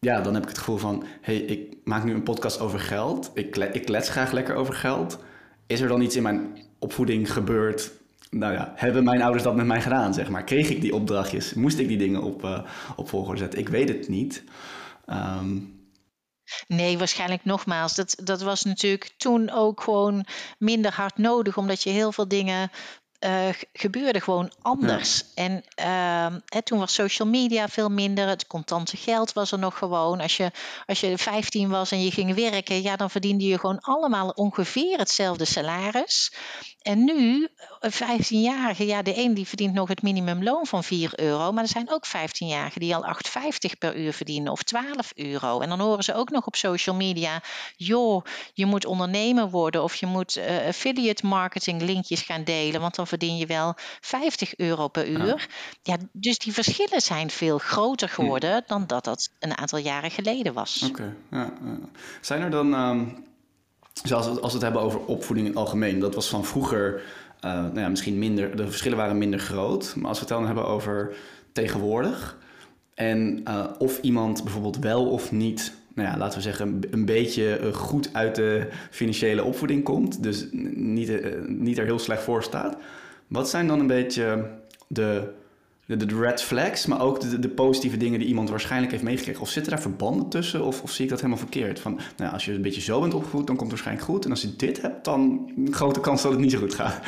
[0.00, 3.30] ja, dan heb ik het gevoel van, hey, ik maak nu een podcast over geld.
[3.34, 5.18] Ik, ik klets graag lekker over geld.
[5.66, 7.92] Is er dan iets in mijn opvoeding gebeurd
[8.30, 10.44] nou ja, hebben mijn ouders dat met mij gedaan, zeg maar?
[10.44, 11.54] Kreeg ik die opdrachtjes?
[11.54, 12.58] Moest ik die dingen op, uh,
[12.96, 13.58] op volgorde zetten?
[13.58, 14.44] Ik weet het niet.
[15.06, 15.72] Um...
[16.66, 17.94] Nee, waarschijnlijk nogmaals.
[17.94, 20.26] Dat, dat was natuurlijk toen ook gewoon
[20.58, 22.70] minder hard nodig, omdat je heel veel dingen
[23.24, 25.24] uh, gebeurde gewoon anders.
[25.34, 28.28] En uh, hè, toen was social media veel minder.
[28.28, 30.20] Het contante geld was er nog gewoon.
[30.20, 30.50] Als je,
[30.86, 34.98] als je 15 was en je ging werken, ja, dan verdiende je gewoon allemaal ongeveer
[34.98, 36.32] hetzelfde salaris.
[36.84, 37.48] En nu,
[37.80, 41.68] 15-jarigen, eh, ja, de een die verdient nog het minimumloon van 4 euro, maar er
[41.68, 45.60] zijn ook 15-jarigen die al 8,50 per uur verdienen of 12 euro.
[45.60, 47.42] En dan horen ze ook nog op social media,
[47.76, 52.94] joh, je moet ondernemer worden of je moet uh, affiliate marketing linkjes gaan delen, want
[52.94, 55.48] dan verdien je wel 50 euro per uur.
[55.82, 55.96] Ja.
[56.12, 60.82] dus die verschillen zijn veel groter geworden dan dat dat een aantal jaren geleden was.
[60.88, 61.52] Oké, ja,
[62.20, 62.74] zijn er dan...
[62.74, 63.32] Um
[64.02, 67.02] Zoals als we het hebben over opvoeding in het algemeen, dat was van vroeger
[67.44, 69.94] uh, nou ja, misschien minder, de verschillen waren minder groot.
[69.96, 71.14] Maar als we het dan hebben over
[71.52, 72.38] tegenwoordig
[72.94, 77.60] en uh, of iemand bijvoorbeeld wel of niet, nou ja, laten we zeggen, een beetje
[77.60, 81.12] uh, goed uit de financiële opvoeding komt, dus niet,
[81.46, 82.76] niet er heel slecht voor staat.
[83.26, 84.50] Wat zijn dan een beetje
[84.86, 85.32] de
[85.86, 89.40] de, de, red flags, maar ook de, de, positieve dingen die iemand waarschijnlijk heeft meegekregen.
[89.40, 91.80] Of zitten daar verbanden tussen of, of zie ik dat helemaal verkeerd?
[91.80, 94.24] Van, nou, als je een beetje zo bent opgevoed, dan komt het waarschijnlijk goed.
[94.24, 97.00] En als je dit hebt, dan grote kans dat het niet zo goed gaat.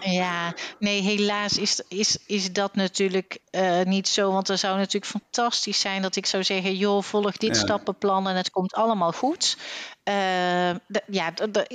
[0.00, 4.32] Ja, nee, helaas is, is, is dat natuurlijk uh, niet zo.
[4.32, 8.36] Want er zou natuurlijk fantastisch zijn dat ik zou zeggen: joh, volg dit stappenplan en
[8.36, 9.56] het komt allemaal goed.
[10.08, 10.70] Uh,
[11.06, 11.30] ja,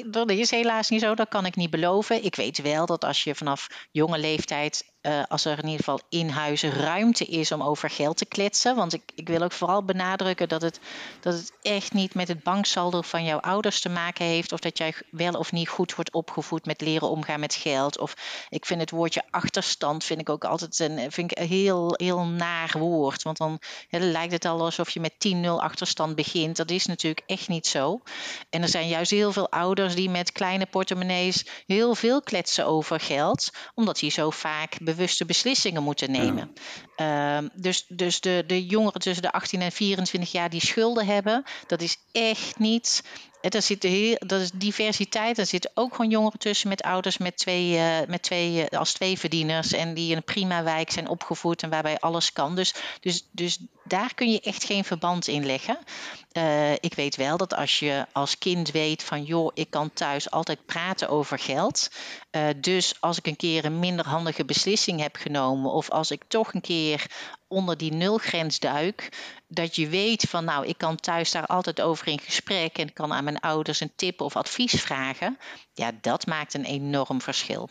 [0.06, 1.16] dat is helaas niet zo.
[1.16, 2.24] Dat kan ik niet beloven.
[2.24, 6.02] Ik weet wel dat als je vanaf jonge leeftijd, uh, als er in ieder geval
[6.10, 8.76] in huis ruimte is om over geld te kletsen.
[8.76, 10.80] Want ik, ik wil ook vooral benadrukken dat het,
[11.20, 14.52] dat het echt niet met het banksaldo van jouw ouders te maken heeft.
[14.52, 18.00] Of dat jij wel of niet goed wordt opgevoed met leren omgaan met geld.
[18.00, 18.16] Of
[18.50, 22.26] ik vind het woordje achterstand vind ik ook altijd een, vind ik een heel, heel
[22.26, 23.24] naar woord.
[23.24, 26.58] Want dan lijkt het al alsof je met 10-0 achterstand begint.
[26.58, 28.02] Dat is natuurlijk echt niet zo.
[28.50, 33.00] En er zijn juist heel veel ouders die met kleine portemonnees heel veel kletsen over
[33.00, 36.54] geld, omdat die zo vaak bewuste beslissingen moeten nemen.
[36.96, 41.44] Ehm, dus dus de, de jongeren tussen de 18 en 24 jaar die schulden hebben,
[41.68, 43.02] dat is echt niet
[43.42, 45.38] er zit heel, dat is diversiteit.
[45.38, 48.94] Er zitten ook gewoon jongeren tussen met ouders met twee, uh, met twee, uh, als
[48.94, 49.74] twee verdieners.
[49.74, 52.56] En die in een prima wijk zijn opgevoed en waarbij alles kan.
[52.56, 55.80] Dus, dus, dus daar kun je echt geen verband in leggen.
[56.34, 60.32] Uh, ik weet wel dat als je als kind weet van joh, ik kan thuis
[60.32, 61.90] altijd praten over geld.
[62.56, 65.72] dus als ik een keer een minder handige beslissing heb genomen.
[65.72, 67.06] Of als ik toch een keer
[67.50, 69.10] onder die nulgrens duik,
[69.48, 73.14] dat je weet van nou, ik kan thuis daar altijd over in gesprek en kan
[73.14, 75.38] aan mijn ouders een tip of advies vragen.
[75.74, 77.70] Ja, dat maakt een enorm verschil.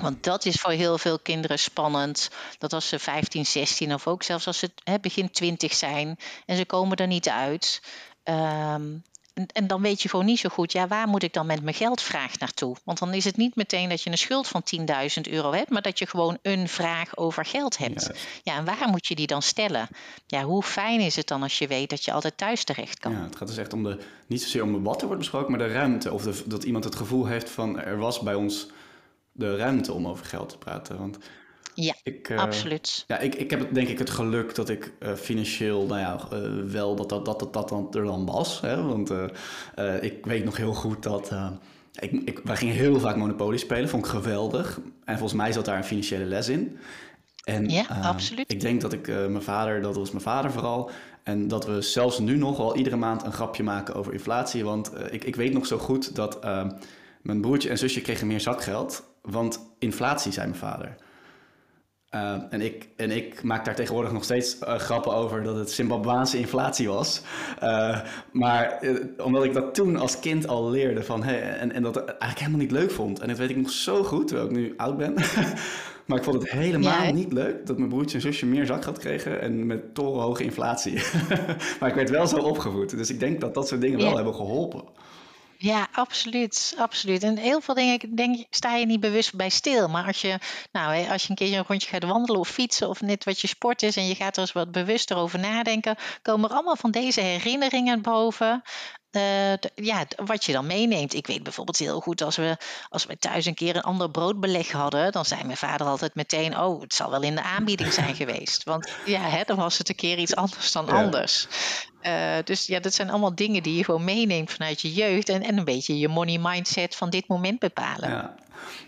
[0.00, 2.30] Want dat is voor heel veel kinderen spannend.
[2.58, 6.16] Dat als ze 15, 16 of ook zelfs als ze hè, begin 20 zijn
[6.46, 7.82] en ze komen er niet uit.
[8.24, 9.02] Um,
[9.34, 11.62] en, en, dan weet je gewoon niet zo goed, ja, waar moet ik dan met
[11.62, 12.76] mijn geldvraag naartoe?
[12.84, 14.86] Want dan is het niet meteen dat je een schuld van 10.000
[15.30, 18.10] euro hebt, maar dat je gewoon een vraag over geld hebt.
[18.42, 18.56] Ja.
[18.56, 19.88] en waar moet je die dan stellen?
[20.26, 23.12] Ja, hoe fijn is het dan als je weet dat je altijd thuis terecht kan?
[23.12, 25.66] Ja, het gaat dus echt om de, niet zozeer om wat er wordt besproken, maar
[25.66, 26.12] de ruimte.
[26.12, 28.66] Of de, dat iemand het gevoel heeft van, er was bij ons
[29.32, 30.98] de ruimte om over geld te praten.
[30.98, 31.18] Want
[31.74, 33.04] ja, ik, uh, absoluut.
[33.06, 36.70] Ja, ik, ik heb denk ik het geluk dat ik uh, financieel, nou ja, uh,
[36.70, 38.60] wel dat dat, dat, dat, dat dan er dan was.
[38.60, 38.82] Hè?
[38.82, 39.12] Want
[40.00, 41.32] ik weet nog heel goed dat...
[41.98, 44.80] ik, ik, wij gingen heel vaak Monopoly spelen, vond ik geweldig.
[45.04, 46.78] En volgens mij zat daar een financiële les in.
[47.44, 48.52] En, ja, absoluut.
[48.52, 50.90] Ik denk dat ik mijn vader, dat was mijn vader vooral...
[51.22, 54.64] En dat we zelfs nu nog wel iedere maand een grapje maken over inflatie.
[54.64, 56.38] Want ik, ik weet nog zo goed dat
[57.22, 59.04] mijn broertje en zusje kregen meer zakgeld.
[59.20, 60.96] Want inflatie, zei mijn vader.
[62.14, 65.70] Uh, en, ik, en ik maak daar tegenwoordig nog steeds uh, grappen over dat het
[65.70, 67.22] Zimbabwaanse inflatie was.
[67.62, 68.00] Uh,
[68.32, 68.80] maar
[69.18, 72.60] omdat ik dat toen als kind al leerde van, hey, en, en dat eigenlijk helemaal
[72.60, 73.20] niet leuk vond.
[73.20, 75.14] En dat weet ik nog zo goed, terwijl ik nu oud ben.
[76.06, 79.40] maar ik vond het helemaal niet leuk dat mijn broertje en zusje meer zakgeld kregen
[79.40, 81.02] en met torenhoge inflatie.
[81.80, 82.96] maar ik werd wel zo opgevoed.
[82.96, 84.82] Dus ik denk dat dat soort dingen wel hebben geholpen.
[85.62, 87.22] Ja, absoluut, absoluut.
[87.22, 89.88] En heel veel dingen denk, sta je niet bewust bij stil.
[89.88, 90.38] Maar als je,
[90.72, 93.46] nou, als je een keer een rondje gaat wandelen of fietsen of net wat je
[93.46, 96.90] sport is en je gaat er eens wat bewuster over nadenken, komen er allemaal van
[96.90, 98.62] deze herinneringen boven.
[99.12, 101.14] Uh, ja, wat je dan meeneemt.
[101.14, 102.56] Ik weet bijvoorbeeld heel goed als we,
[102.88, 106.58] als we thuis een keer een ander broodbeleg hadden, dan zei mijn vader altijd meteen:
[106.58, 108.64] Oh, het zal wel in de aanbieding zijn geweest.
[108.64, 111.46] Want ja, hè, dan was het een keer iets anders dan anders.
[112.02, 115.42] Uh, dus ja, dat zijn allemaal dingen die je gewoon meeneemt vanuit je jeugd en,
[115.42, 118.08] en een beetje je money mindset van dit moment bepalen.
[118.08, 118.34] Ja.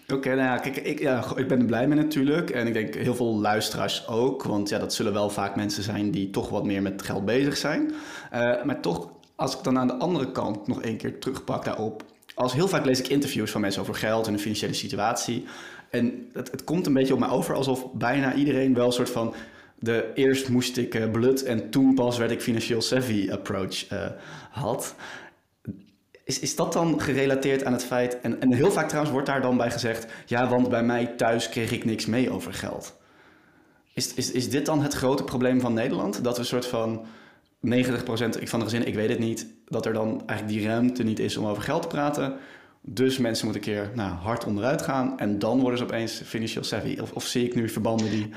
[0.09, 2.51] Oké, nou ja, kijk, ik, ja, ik ben er blij mee natuurlijk.
[2.51, 4.43] En ik denk heel veel luisteraars ook.
[4.43, 7.57] Want ja, dat zullen wel vaak mensen zijn die toch wat meer met geld bezig
[7.57, 7.95] zijn.
[8.35, 12.05] Uh, maar toch als ik dan aan de andere kant nog één keer terugpak daarop.
[12.35, 15.44] Als heel vaak lees ik interviews van mensen over geld en de financiële situatie.
[15.90, 19.11] En het, het komt een beetje op mij over alsof bijna iedereen wel een soort
[19.11, 19.35] van
[19.79, 24.07] de eerst moest ik uh, blut en toen pas werd ik financieel savvy approach uh,
[24.51, 24.94] had.
[26.25, 29.42] Is, is dat dan gerelateerd aan het feit, en, en heel vaak trouwens wordt daar
[29.42, 32.97] dan bij gezegd, ja, want bij mij thuis kreeg ik niks mee over geld.
[33.94, 36.25] Is, is, is dit dan het grote probleem van Nederland?
[36.25, 37.07] Dat we een soort van
[37.64, 37.68] 90%
[38.42, 41.37] van de gezinnen, ik weet het niet, dat er dan eigenlijk die ruimte niet is
[41.37, 42.37] om over geld te praten.
[42.81, 46.64] Dus mensen moeten een keer nou, hard onderuit gaan en dan worden ze opeens financieel
[46.64, 46.98] savvy.
[47.00, 48.31] Of, of zie ik nu verbanden die.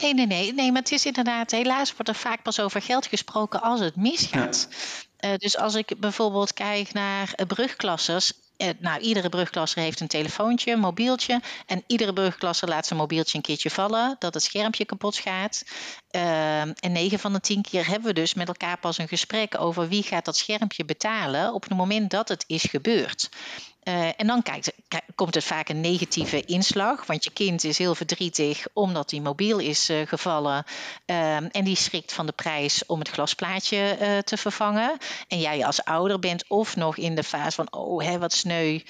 [0.00, 3.06] Nee, nee, nee, nee, maar het is inderdaad, helaas wordt er vaak pas over geld
[3.06, 4.68] gesproken als het misgaat.
[5.20, 8.38] Uh, dus als ik bijvoorbeeld kijk naar brugklassers, eh,
[8.78, 11.40] nou, iedere brugklasser heeft een telefoontje, een mobieltje.
[11.66, 15.62] En iedere brugklasser laat zijn mobieltje een keertje vallen, dat het schermpje kapot gaat.
[16.10, 19.60] Uh, en 9 van de 10 keer hebben we dus met elkaar pas een gesprek
[19.60, 23.28] over wie gaat dat schermpje betalen op het moment dat het is gebeurd.
[23.84, 24.72] Uh, en dan kijkt,
[25.14, 29.58] komt het vaak een negatieve inslag, want je kind is heel verdrietig omdat hij mobiel
[29.58, 30.64] is uh, gevallen
[31.06, 34.98] uh, en die schrikt van de prijs om het glasplaatje uh, te vervangen.
[35.28, 38.80] En jij als ouder bent of nog in de fase van, oh hè, wat sneu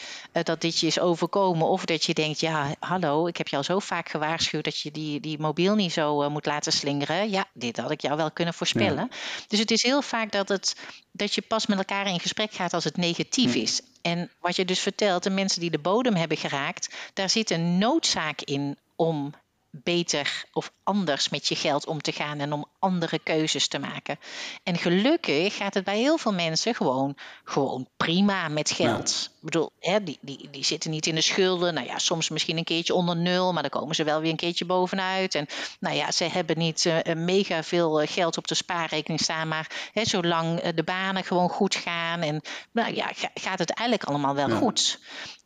[0.43, 3.65] dat dit je is overkomen, of dat je denkt, ja, hallo, ik heb je al
[3.65, 7.31] zo vaak gewaarschuwd dat je die, die mobiel niet zo moet laten slingeren.
[7.31, 9.09] Ja, dit had ik jou wel kunnen voorspellen.
[9.11, 9.17] Ja.
[9.49, 10.77] Dus het is heel vaak dat, het,
[11.13, 13.81] dat je pas met elkaar in gesprek gaat als het negatief is.
[14.03, 17.79] En wat je dus vertelt, de mensen die de bodem hebben geraakt, daar zit een
[17.79, 19.35] noodzaak in om
[19.71, 24.19] beter of anders met je geld om te gaan en om andere keuzes te maken.
[24.63, 29.31] En gelukkig gaat het bij heel veel mensen gewoon, gewoon prima met geld.
[29.35, 31.75] Ik bedoel, hè, die, die, die zitten niet in de schulden.
[31.75, 34.37] Nou ja, soms misschien een keertje onder nul, maar dan komen ze wel weer een
[34.37, 35.35] keertje bovenuit.
[35.35, 35.47] En
[35.81, 40.05] nou ja, ze hebben niet uh, mega veel geld op de spaarrekening staan, maar hè,
[40.05, 42.41] zolang de banen gewoon goed gaan en
[42.73, 44.57] nou ja, gaat het eigenlijk allemaal wel ja.
[44.57, 44.99] goed.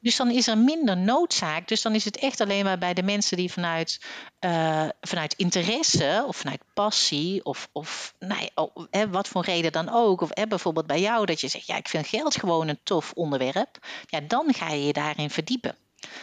[0.04, 1.68] Dus dan is er minder noodzaak.
[1.68, 4.00] Dus dan is het echt alleen maar bij de mensen die vanuit,
[4.40, 9.88] uh, vanuit interesse of vanuit passie of, of nee, oh, hè, wat voor reden dan
[9.88, 10.20] ook.
[10.20, 13.86] Of bijvoorbeeld bij jou dat je zegt, ja, ik vind geld gewoon een tof onderwerp.
[14.06, 15.76] Ja, dan ga je je daarin verdiepen.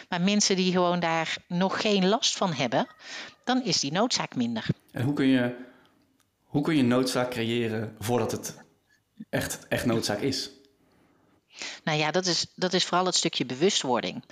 [0.09, 2.87] Maar mensen die gewoon daar nog geen last van hebben,
[3.43, 4.65] dan is die noodzaak minder.
[4.91, 5.55] En hoe kun je,
[6.43, 8.57] hoe kun je noodzaak creëren voordat het
[9.29, 10.60] echt, echt noodzaak is?
[11.83, 14.23] Nou ja, dat is, dat is vooral het stukje bewustwording.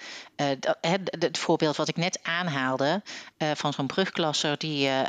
[0.59, 3.01] Dat, het, voorbeeld wat ik net aanhaalde
[3.37, 5.01] uh, van zo'n brugklasser die uh,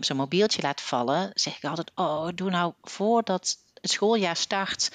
[0.00, 4.90] zijn mobieltje laat vallen, zeg ik altijd: Oh, doe nou voordat het schooljaar start.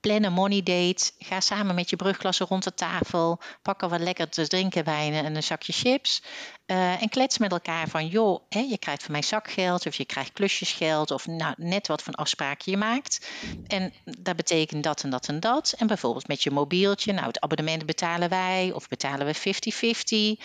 [0.00, 1.12] Plan een money date.
[1.18, 3.40] Ga samen met je brugklasse rond de tafel.
[3.62, 6.22] Pak er wat lekker te drinken bij en een zakje chips.
[6.66, 10.04] Uh, en klets met elkaar van, joh, hè, je krijgt van mij zakgeld of je
[10.04, 13.28] krijgt klusjesgeld of nou, net wat voor afspraak je maakt.
[13.66, 15.74] En dat betekent dat en dat en dat.
[15.78, 20.42] En bijvoorbeeld met je mobieltje, nou het abonnement betalen wij of betalen we 50-50.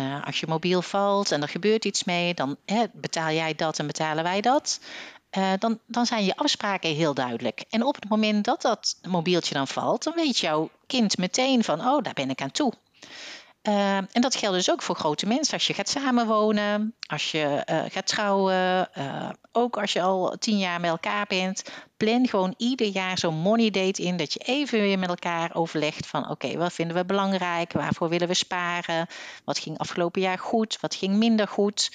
[0.00, 3.78] Uh, als je mobiel valt en er gebeurt iets mee, dan hè, betaal jij dat
[3.78, 4.80] en betalen wij dat.
[5.36, 7.64] Uh, dan, dan zijn je afspraken heel duidelijk.
[7.70, 11.80] En op het moment dat dat mobieltje dan valt, dan weet jouw kind meteen van,
[11.80, 12.72] oh, daar ben ik aan toe.
[13.62, 15.54] Uh, en dat geldt dus ook voor grote mensen.
[15.54, 18.88] Als je gaat samenwonen, als je uh, gaat trouwen,
[19.52, 21.62] ook als je al tien jaar met elkaar bent.
[21.96, 24.16] Plan gewoon ieder jaar zo'n money date in.
[24.16, 27.72] Dat je even weer met elkaar overlegt van oké, wat vinden we belangrijk?
[27.72, 29.06] Waarvoor willen we sparen?
[29.44, 30.78] Wat ging afgelopen jaar goed?
[30.80, 31.90] Wat ging minder goed?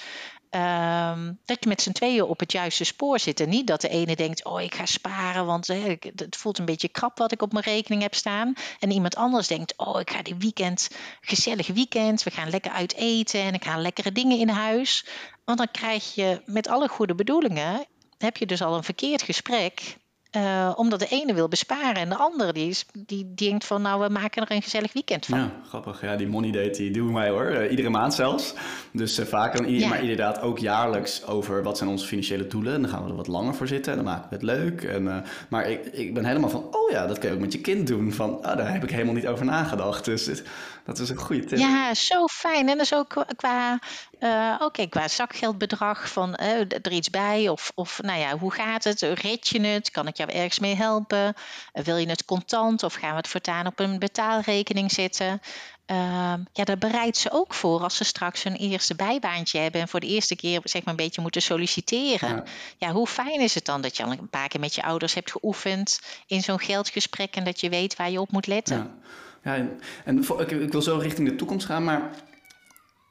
[0.56, 3.40] Um, dat je met z'n tweeën op het juiste spoor zit.
[3.40, 6.88] En niet dat de ene denkt, oh ik ga sparen, want het voelt een beetje
[6.88, 8.54] krap wat ik op mijn rekening heb staan.
[8.80, 10.90] En iemand anders denkt, oh ik ga die weekend,
[11.22, 15.06] gezellig weekend, we gaan lekker uit eten en ik ga lekkere dingen in huis.
[15.46, 17.86] Want dan krijg je met alle goede bedoelingen,
[18.18, 19.98] heb je dus al een verkeerd gesprek
[20.38, 24.02] Uh, omdat de ene wil besparen en de andere die, is, die denkt van nou
[24.02, 25.39] we maken er een gezellig weekend van.
[25.39, 26.02] Ja, grappig.
[26.02, 27.52] Ja, die money date die doen wij hoor.
[27.52, 28.54] Uh, iedere maand zelfs.
[28.94, 29.88] Dus uh, vaak, dan, ja.
[29.88, 32.74] maar inderdaad ook jaarlijks over wat zijn onze financiële doelen.
[32.74, 34.84] En dan gaan we er wat langer voor zitten en dan maken we het leuk.
[34.84, 37.62] En, maar ik, ik ben helemaal van, oh ja, dat kun je ook met je
[37.62, 38.13] kind doen.
[38.13, 40.06] Van, oh, daar heb ik helemaal niet over nagedacht.
[40.06, 40.41] Dus
[40.86, 41.58] dat is een goede tip.
[41.58, 42.70] Ja, zo fijn.
[42.70, 43.80] En dus ook qua,
[44.20, 48.84] uh, oké, qua zakgeldbedrag van uh, er iets bij of, of nou ja, hoe gaat
[48.84, 49.02] het?
[49.02, 49.91] Red je het?
[49.91, 51.36] Kan ik jou ergens mee helpen?
[51.74, 55.41] Uh, wil je het contant of gaan we het voortaan op een betaalrekening zetten?
[55.91, 59.88] Ehm, ja, daar bereidt ze ook voor als ze straks hun eerste bijbaantje hebben en
[59.88, 62.36] voor de eerste keer zeg maar een beetje moeten solliciteren.
[62.36, 62.44] Ja.
[62.78, 62.91] ja.
[62.91, 65.32] hoe fijn is het dan dat je al een paar keer met je ouders hebt
[65.32, 68.78] geoefend in zo'n geldgesprek en dat je weet waar je op moet letten?
[68.78, 69.10] Ja.
[69.43, 69.67] Ja,
[70.06, 72.10] en, ik, ik, wil zo richting de toekomst gaan, maar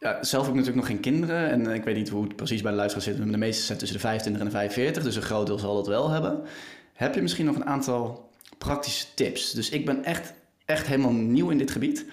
[0.01, 1.51] ja, zelf heb ik natuurlijk nog geen kinderen.
[1.51, 3.19] En ik weet niet hoe het precies bij de luisteraars zit.
[3.19, 5.75] Maar de meeste zijn tussen de 25 en de 45, dus een groot deel zal
[5.75, 6.43] dat wel hebben.
[6.93, 9.53] Heb je misschien nog een aantal praktische tips?
[9.53, 10.33] Dus ik ben echt,
[10.65, 12.07] echt helemaal nieuw in dit gebied.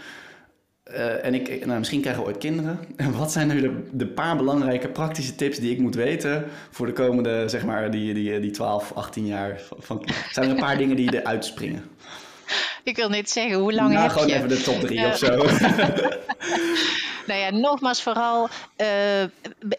[0.92, 2.80] Uh, en ik, nou, misschien krijgen we ooit kinderen.
[2.96, 6.86] En wat zijn nu de, de, paar belangrijke praktische tips die ik moet weten voor
[6.86, 9.62] de komende, zeg maar, die, die, die 12, 18 jaar?
[9.78, 11.84] Van, zijn er een paar dingen die eruit springen?
[12.88, 14.36] Ik wil niet zeggen, hoe lang nou, heb gewoon je?
[14.36, 15.28] even de top drie of zo.
[17.28, 18.88] nou ja, nogmaals vooral uh,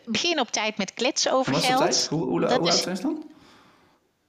[0.04, 2.06] begin op tijd met kletsen over Wat geld.
[2.10, 3.24] Hoe, hoe, hoe oud zijn ze dan?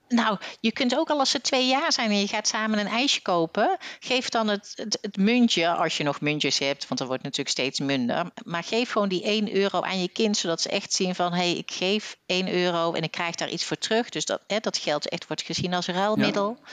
[0.10, 2.88] Nou, je kunt ook al als ze twee jaar zijn en je gaat samen een
[2.88, 7.08] ijsje kopen, geef dan het, het, het, muntje, als je nog muntjes hebt, want er
[7.08, 8.32] wordt natuurlijk steeds minder.
[8.44, 11.38] Maar geef gewoon die 1 euro aan je kind, zodat ze echt zien van hé,
[11.38, 14.10] hey, ik geef 1 euro en ik krijg daar iets voor terug.
[14.10, 16.58] Dus dat, hè, dat geld echt wordt gezien als ruilmiddel.
[16.64, 16.70] Ja.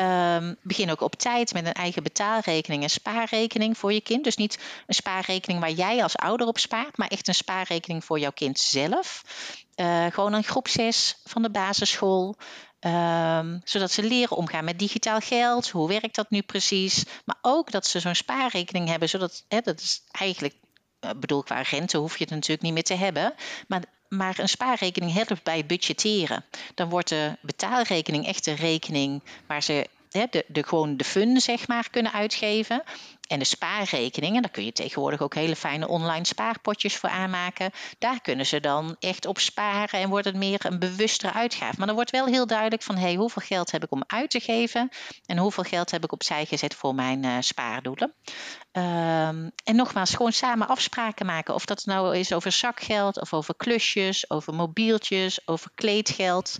[0.00, 4.24] Um, begin ook op tijd met een eigen betaalrekening en spaarrekening voor je kind.
[4.24, 8.18] Dus niet een spaarrekening waar jij als ouder op spaart, maar echt een spaarrekening voor
[8.18, 9.22] jouw kind zelf.
[9.76, 12.36] Uh, gewoon een groep 6 van de basisschool.
[12.80, 15.70] Um, zodat ze leren omgaan met digitaal geld.
[15.70, 17.04] Hoe werkt dat nu precies?
[17.24, 20.54] Maar ook dat ze zo'n spaarrekening hebben, zodat hè, dat is eigenlijk,
[21.00, 23.34] uh, bedoel qua rente hoef je het natuurlijk niet meer te hebben.
[23.68, 23.82] Maar
[24.16, 26.44] maar een spaarrekening helpt bij budgetteren.
[26.74, 31.68] Dan wordt de betaalrekening echt een rekening waar ze de, de, gewoon de fun zeg
[31.68, 32.82] maar, kunnen uitgeven.
[33.28, 37.70] En de spaarrekeningen, daar kun je tegenwoordig ook hele fijne online spaarpotjes voor aanmaken.
[37.98, 41.74] Daar kunnen ze dan echt op sparen en wordt het meer een bewustere uitgave.
[41.76, 44.40] Maar dan wordt wel heel duidelijk van hey, hoeveel geld heb ik om uit te
[44.40, 44.88] geven
[45.26, 48.14] en hoeveel geld heb ik opzij gezet voor mijn uh, spaardoelen.
[48.72, 51.54] Um, en nogmaals, gewoon samen afspraken maken.
[51.54, 56.58] Of dat nou is over zakgeld of over klusjes, over mobieltjes, over kleedgeld.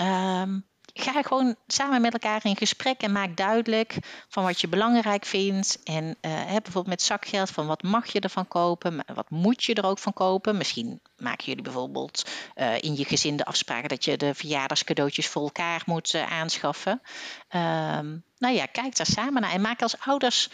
[0.00, 0.66] Um,
[0.98, 3.96] ga gewoon samen met elkaar in gesprek en maak duidelijk
[4.28, 5.78] van wat je belangrijk vindt.
[5.84, 9.86] En uh, bijvoorbeeld met zakgeld van wat mag je ervan kopen, wat moet je er
[9.86, 10.56] ook van kopen.
[10.56, 15.42] Misschien maken jullie bijvoorbeeld uh, in je gezin de afspraken dat je de verjaardagscadeautjes voor
[15.42, 16.92] elkaar moet uh, aanschaffen.
[16.92, 20.48] Um, nou ja, kijk daar samen naar en maak als ouders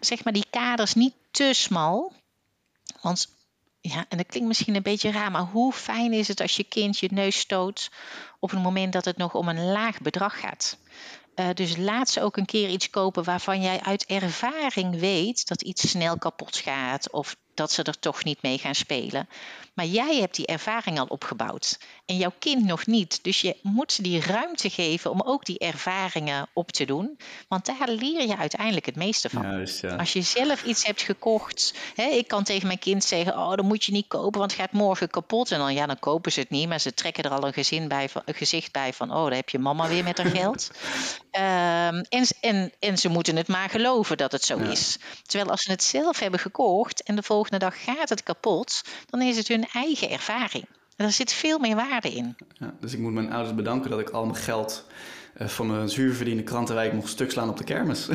[0.00, 2.12] zeg maar die kaders niet te smal.
[3.00, 3.28] Want
[3.88, 6.64] ja, en dat klinkt misschien een beetje raar, maar hoe fijn is het als je
[6.64, 7.90] kind je neus stoot
[8.38, 10.78] op het moment dat het nog om een laag bedrag gaat?
[11.36, 15.62] Uh, dus laat ze ook een keer iets kopen waarvan jij uit ervaring weet dat
[15.62, 19.28] iets snel kapot gaat of dat ze er toch niet mee gaan spelen.
[19.74, 23.24] Maar jij hebt die ervaring al opgebouwd en jouw kind nog niet.
[23.24, 27.18] Dus je moet ze die ruimte geven om ook die ervaringen op te doen.
[27.48, 29.42] Want daar leer je uiteindelijk het meeste van.
[29.42, 29.96] Juist, ja.
[29.96, 31.74] Als je zelf iets hebt gekocht.
[31.94, 34.60] Hè, ik kan tegen mijn kind zeggen: Oh, dan moet je niet kopen, want het
[34.60, 35.50] gaat morgen kapot.
[35.50, 36.68] En dan, ja, dan kopen ze het niet.
[36.68, 39.48] Maar ze trekken er al een, gezin bij, een gezicht bij van: Oh, daar heb
[39.48, 40.70] je mama weer met haar geld.
[41.32, 44.70] Um, en, en, en ze moeten het maar geloven dat het zo ja.
[44.70, 44.98] is.
[45.22, 49.22] Terwijl als ze het zelf hebben gekocht en de volgende dag gaat het kapot, dan
[49.22, 50.64] is het hun eigen ervaring.
[50.96, 52.36] Er zit veel meer waarde in.
[52.52, 54.86] Ja, dus ik moet mijn ouders bedanken dat ik al mijn geld
[55.38, 58.08] uh, van mijn zuurverdiende krantenwijk mocht stuk slaan op de kermis.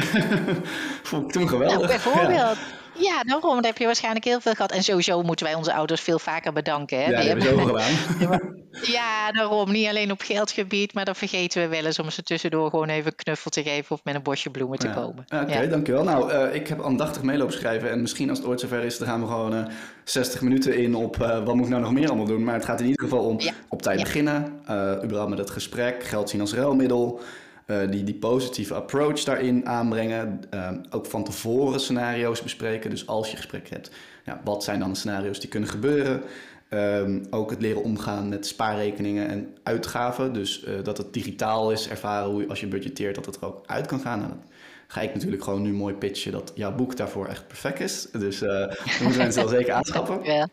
[1.03, 1.77] Vond ik toen geweldig.
[1.77, 2.31] Nou, bijvoorbeeld.
[2.33, 2.55] Ja.
[2.99, 3.55] Ja, daarom.
[3.55, 4.71] Daar heb je waarschijnlijk heel veel gehad.
[4.71, 6.97] En sowieso moeten wij onze ouders veel vaker bedanken.
[6.97, 7.09] Hè?
[7.09, 8.55] Ja, dat hebben we gedaan.
[8.97, 9.71] ja, daarom.
[9.71, 13.11] Niet alleen op geldgebied, maar dan vergeten we wel eens om ze tussendoor gewoon even
[13.11, 14.93] een knuffel te geven of met een bosje bloemen te ja.
[14.93, 15.25] komen.
[15.33, 15.69] Oké, okay, ja.
[15.69, 16.03] dankjewel.
[16.03, 17.91] Nou, uh, ik heb aandachtig meelopen schrijven.
[17.91, 19.65] En misschien als het ooit zover is, dan gaan we gewoon uh,
[20.03, 22.43] 60 minuten in op uh, wat moet ik nou nog meer allemaal doen.
[22.43, 23.51] Maar het gaat in ieder geval om ja.
[23.67, 24.61] op tijd beginnen.
[25.03, 26.03] überhaupt met het gesprek.
[26.03, 27.21] Geld zien als ruilmiddel.
[27.69, 30.41] Uh, die, die positieve approach daarin aanbrengen.
[30.53, 32.89] Uh, ook van tevoren scenario's bespreken.
[32.89, 33.91] Dus als je gesprek hebt,
[34.25, 36.21] ja, wat zijn dan de scenario's die kunnen gebeuren?
[36.69, 40.33] Um, ook het leren omgaan met spaarrekeningen en uitgaven.
[40.33, 43.45] Dus uh, dat het digitaal is, ervaren hoe je, als je budgeteert dat het er
[43.45, 44.19] ook uit kan gaan.
[44.19, 44.47] Nou, dat
[44.87, 48.07] ga ik natuurlijk gewoon nu mooi pitchen dat jouw boek daarvoor echt perfect is.
[48.11, 50.23] Dus dat moeten mensen wel zeker aanschaffen.
[50.23, 50.47] Ja.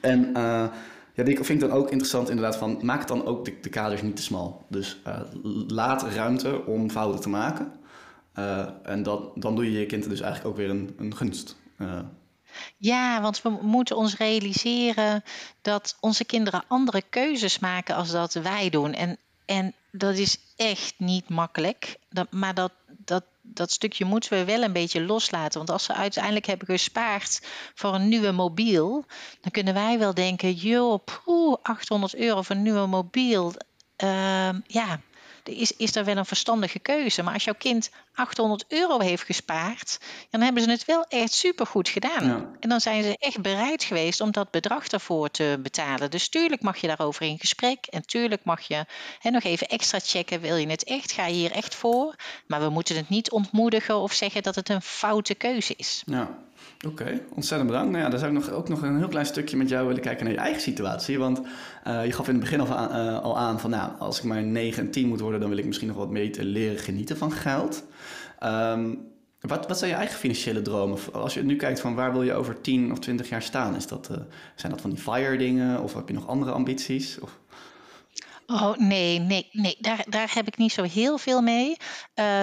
[0.00, 0.32] En
[1.18, 4.02] Ja, die vind ik dan ook interessant inderdaad van, maak dan ook de, de kaders
[4.02, 4.64] niet te smal.
[4.68, 5.20] Dus uh,
[5.66, 7.72] laat ruimte om fouten te maken.
[8.38, 11.56] Uh, en dat, dan doe je je kind dus eigenlijk ook weer een, een gunst.
[11.78, 12.00] Uh.
[12.76, 15.22] Ja, want we moeten ons realiseren
[15.62, 18.92] dat onze kinderen andere keuzes maken als dat wij doen.
[18.92, 21.98] En, en dat is echt niet makkelijk.
[22.10, 22.72] Dat, maar dat,
[23.54, 25.58] dat, stukje moeten we wel een beetje loslaten.
[25.58, 29.04] Want als ze uiteindelijk hebben gespaard voor een nieuwe mobiel,
[29.40, 33.52] dan kunnen wij wel denken: joh, poeh, 800 euro voor een nieuwe mobiel.
[34.04, 35.00] Uh, ja,
[35.48, 37.22] is, is er wel een verstandige keuze.
[37.22, 41.88] Maar als jouw kind 800 euro heeft gespaard, dan hebben ze het wel echt supergoed
[41.88, 42.56] gedaan.
[42.60, 46.10] En dan zijn ze echt bereid geweest om dat bedrag ervoor te betalen.
[46.10, 47.86] Dus tuurlijk mag je daarover in gesprek.
[47.86, 48.84] En tuurlijk mag je
[49.18, 50.40] hè, nog even extra checken.
[50.40, 51.12] Wil je het echt?
[51.12, 52.14] Ga je hier echt voor?
[52.46, 56.02] Maar we moeten het niet ontmoedigen of zeggen dat het een foute keuze is.
[56.06, 56.46] Ja.
[56.86, 57.90] Oké, ontzettend bedankt.
[57.90, 60.02] Nou ja, dan zou ik nog, ook nog een heel klein stukje met jou willen
[60.02, 61.18] kijken naar je eigen situatie.
[61.18, 61.40] Want
[61.86, 64.24] uh, je gaf in het begin al aan, uh, al aan van, nou, als ik
[64.24, 67.16] maar 9 en 10 moet worden, dan wil ik misschien nog wat beter leren genieten
[67.16, 67.84] van geld.
[68.44, 69.06] Um,
[69.40, 70.98] wat, wat zijn je eigen financiële dromen?
[71.12, 73.76] Als je nu kijkt van waar wil je over 10 of 20 jaar staan?
[73.76, 74.16] Is dat, uh,
[74.54, 77.18] zijn dat van die fire dingen of heb je nog andere ambities?
[77.20, 77.38] Of...
[78.46, 79.76] Oh nee, nee, nee.
[79.80, 81.76] Daar, daar heb ik niet zo heel veel mee.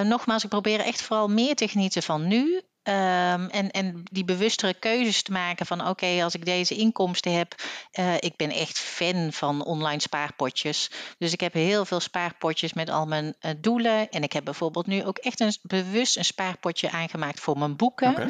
[0.03, 2.61] Nogmaals, ik probeer echt vooral meer te genieten van nu.
[2.87, 7.55] Um, en, en die bewustere keuzes te maken van oké, als ik deze inkomsten heb,
[7.99, 10.91] uh, ik ben echt fan van online spaarpotjes.
[11.17, 14.09] Dus ik heb heel veel spaarpotjes met al mijn uh, doelen.
[14.09, 18.09] En ik heb bijvoorbeeld nu ook echt een, bewust een spaarpotje aangemaakt voor mijn boeken.
[18.09, 18.29] Okay.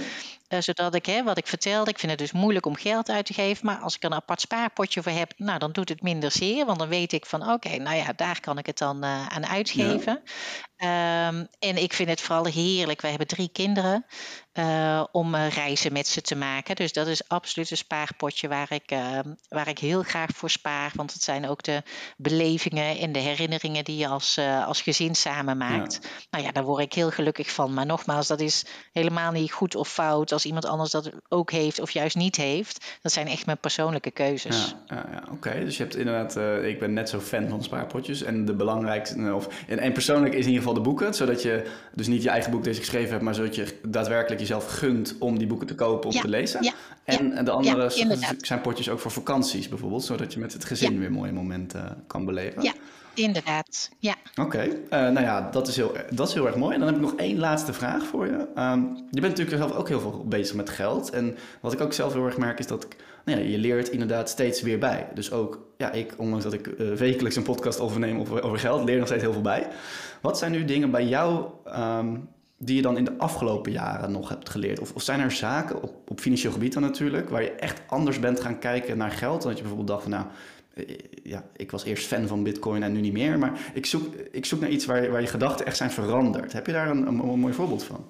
[0.49, 3.25] Uh, zodat ik, hè, wat ik vertelde, ik vind het dus moeilijk om geld uit
[3.25, 3.65] te geven.
[3.65, 6.65] Maar als ik er een apart spaarpotje voor heb, nou, dan doet het minder zeer.
[6.65, 9.47] Want dan weet ik van oké, nou ja, daar kan ik het dan uh, aan
[9.47, 10.21] uitgeven.
[10.77, 11.27] Ja.
[11.27, 13.01] Um, en ik vind het vooral heerlijk.
[13.01, 14.05] Wij hebben drie kinderen.
[14.59, 16.75] Uh, om reizen met ze te maken.
[16.75, 18.95] Dus dat is absoluut een spaarpotje waar ik,
[19.49, 20.91] waar ik heel graag voor spaar.
[20.95, 21.83] Want het zijn ook de
[22.17, 25.99] belevingen en de herinneringen die je als, als gezin samen maakt.
[26.01, 26.09] Ja.
[26.29, 27.73] Nou ja, daar word ik heel gelukkig van.
[27.73, 31.79] Maar nogmaals, dat is helemaal niet goed of fout als iemand anders dat ook heeft
[31.79, 32.97] of juist niet heeft.
[33.01, 34.75] Dat zijn echt mijn persoonlijke keuzes.
[34.87, 35.59] Ja, ja, ja oké.
[35.65, 38.23] Dus je hebt inderdaad, ik ben net zo fan van spaarpotjes.
[38.23, 41.13] En de belangrijkste, of, en, en, persoonlijk is in ieder geval de boeken.
[41.13, 44.77] Zodat je dus niet je eigen boek deze geschreven hebt, maar zodat je daadwerkelijk jezelf
[44.77, 46.63] gunt om die boeken te kopen, om ja, te lezen.
[46.63, 46.73] Ja,
[47.03, 47.89] en de andere
[48.37, 51.91] zijn potjes ook voor vakanties bijvoorbeeld, zodat je met het gezin weer mooie momenten uh,
[52.07, 52.63] kan beleven.
[52.63, 52.73] Ja.
[53.13, 54.15] Inderdaad, ja.
[54.35, 54.67] Oké, okay.
[54.67, 56.73] uh, nou ja, dat is, heel, dat is heel erg mooi.
[56.73, 58.33] En dan heb ik nog één laatste vraag voor je.
[58.33, 61.09] Um, je bent natuurlijk zelf ook heel veel bezig met geld.
[61.09, 63.89] En wat ik ook zelf heel erg merk is dat ik, nou ja, je leert
[63.89, 65.07] inderdaad steeds weer bij.
[65.13, 68.83] Dus ook, ja, ik, ondanks dat ik uh, wekelijks een podcast overneem over, over geld,
[68.83, 69.67] leer nog steeds heel veel bij.
[70.21, 71.45] Wat zijn nu dingen bij jou
[71.77, 72.27] um,
[72.57, 74.79] die je dan in de afgelopen jaren nog hebt geleerd?
[74.79, 78.19] Of, of zijn er zaken, op, op financieel gebied dan natuurlijk, waar je echt anders
[78.19, 79.41] bent gaan kijken naar geld?
[79.41, 80.25] Dan dat je bijvoorbeeld dacht van, nou
[81.23, 83.39] ja, ik was eerst fan van Bitcoin en nu niet meer.
[83.39, 86.53] Maar ik zoek, ik zoek naar iets waar, waar je gedachten echt zijn veranderd.
[86.53, 88.05] Heb je daar een, een, een mooi voorbeeld van?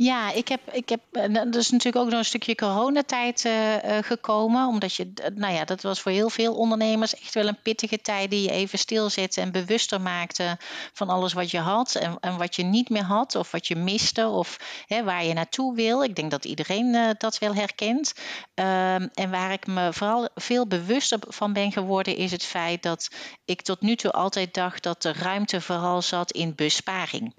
[0.00, 1.00] Ja, ik heb, ik heb,
[1.32, 4.66] dat is natuurlijk ook nog een stukje coronatijd uh, uh, gekomen.
[4.66, 8.30] Omdat je, nou ja, dat was voor heel veel ondernemers echt wel een pittige tijd
[8.30, 10.58] die je even stilzette en bewuster maakte
[10.92, 13.76] van alles wat je had en, en wat je niet meer had of wat je
[13.76, 16.02] miste of hè, waar je naartoe wil.
[16.02, 18.12] Ik denk dat iedereen dat wel herkent.
[18.54, 23.08] Um, en waar ik me vooral veel bewuster van ben geworden is het feit dat
[23.44, 27.34] ik tot nu toe altijd dacht dat de ruimte vooral zat in besparing.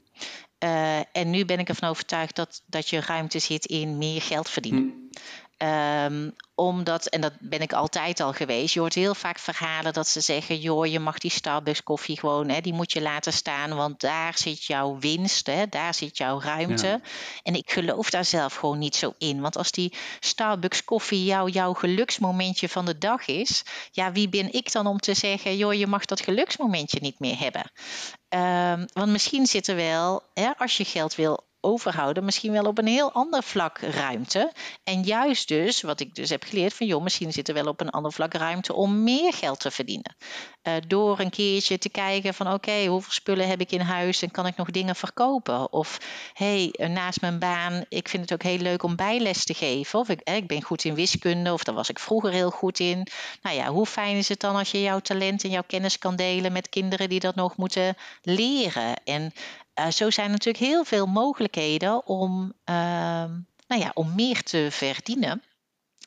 [0.64, 4.50] Uh, en nu ben ik ervan overtuigd dat, dat je ruimte zit in meer geld
[4.50, 5.10] verdienen.
[5.60, 5.66] Hm.
[5.66, 10.08] Um, omdat, en dat ben ik altijd al geweest, je hoort heel vaak verhalen dat
[10.08, 13.76] ze zeggen: joh, je mag die Starbucks koffie gewoon, hè, die moet je laten staan,
[13.76, 16.88] want daar zit jouw winst, hè, daar zit jouw ruimte.
[16.88, 17.00] Ja.
[17.44, 19.42] En ik geloof daar zelf gewoon niet zo in.
[19.42, 24.54] Want als die Starbucks koffie jou, jouw geluksmomentje van de dag is, ja, wie ben
[24.54, 27.72] ik dan om te zeggen: joh, je mag dat geluksmomentje niet meer hebben?
[28.30, 32.78] Um, want misschien zit er wel, hè, als je geld wil overhouden, misschien wel op
[32.78, 34.52] een heel ander vlak ruimte.
[34.84, 37.82] En juist dus, wat ik dus heb geleerd van joh, misschien zit er wel op
[37.82, 40.16] een ander vlak ruimte om meer geld te verdienen.
[40.64, 44.32] Uh, door een keertje te kijken van oké, hoeveel spullen heb ik in huis en
[44.32, 45.74] kan ik nog dingen verkopen?
[45.74, 45.98] Of
[46.34, 50.00] hey, naast mijn baan, ik vind het ook heel leuk om bijles te geven.
[50.00, 52.80] Of ik, eh, ik ben goed in wiskunde, of daar was ik vroeger heel goed
[52.80, 53.08] in.
[53.42, 56.16] Nou ja, hoe fijn is het dan als je jouw talent en jouw kennis kan
[56.16, 59.04] delen met kinderen die dat nog moeten leren?
[59.04, 59.34] En
[59.80, 62.76] uh, zo zijn natuurlijk heel veel mogelijkheden om, uh,
[63.68, 65.44] nou ja, om meer te verdienen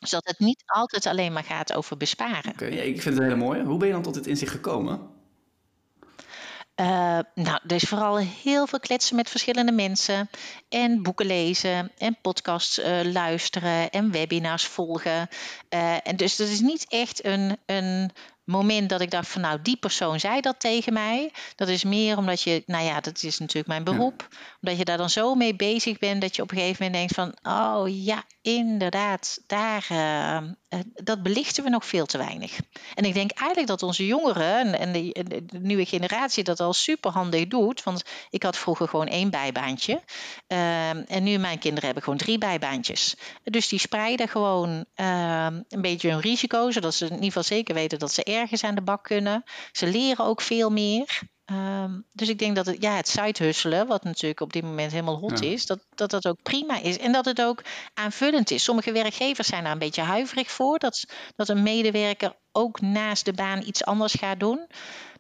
[0.03, 2.53] zodat het niet altijd alleen maar gaat over besparen.
[2.53, 3.63] Oké, okay, ik vind het heel mooi.
[3.63, 5.11] Hoe ben je dan tot dit inzicht gekomen?
[6.81, 10.31] Uh, nou, dus vooral heel veel kletsen met verschillende mensen.
[10.69, 15.29] En boeken lezen en podcasts uh, luisteren en webinars volgen.
[15.75, 18.11] Uh, en dus dat is niet echt een, een
[18.53, 21.33] moment dat ik dacht van nou, die persoon zei dat tegen mij.
[21.57, 24.29] Dat is meer omdat je, nou ja, dat is natuurlijk mijn beroep.
[24.61, 27.15] Omdat je daar dan zo mee bezig bent dat je op een gegeven moment denkt
[27.43, 30.39] van oh ja, inderdaad, daar, uh,
[30.95, 32.59] dat belichten we nog veel te weinig.
[32.95, 37.11] En ik denk eigenlijk dat onze jongeren en de, de nieuwe generatie dat al super
[37.11, 37.83] handig doet.
[37.83, 40.01] Want ik had vroeger gewoon één bijbaantje.
[40.49, 43.17] Uh, en nu mijn kinderen hebben gewoon drie bijbaantjes.
[43.45, 47.75] Dus die spreiden gewoon uh, een beetje hun risico, zodat ze in ieder geval zeker
[47.75, 49.43] weten dat ze ergens aan de bak kunnen.
[49.73, 51.21] Ze leren ook veel meer.
[51.47, 55.19] Um, dus ik denk dat het, ja, het side wat natuurlijk op dit moment helemaal
[55.19, 56.99] hot is, dat, dat dat ook prima is.
[56.99, 57.63] En dat het ook
[57.95, 58.65] aanvullend is.
[58.65, 60.79] Sommige werkgevers zijn daar een beetje huiverig voor.
[60.79, 61.05] Dat,
[61.37, 64.67] dat een medewerker ook naast de baan iets anders gaat doen.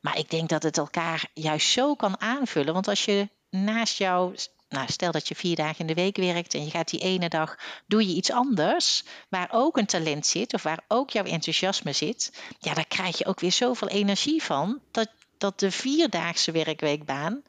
[0.00, 2.72] Maar ik denk dat het elkaar juist zo kan aanvullen.
[2.74, 4.34] Want als je naast jou
[4.72, 7.28] nou, stel dat je vier dagen in de week werkt en je gaat die ene
[7.28, 11.92] dag, doe je iets anders, waar ook een talent zit of waar ook jouw enthousiasme
[11.92, 15.08] zit, ja, daar krijg je ook weer zoveel energie van, dat,
[15.38, 17.42] dat de vierdaagse werkweekbaan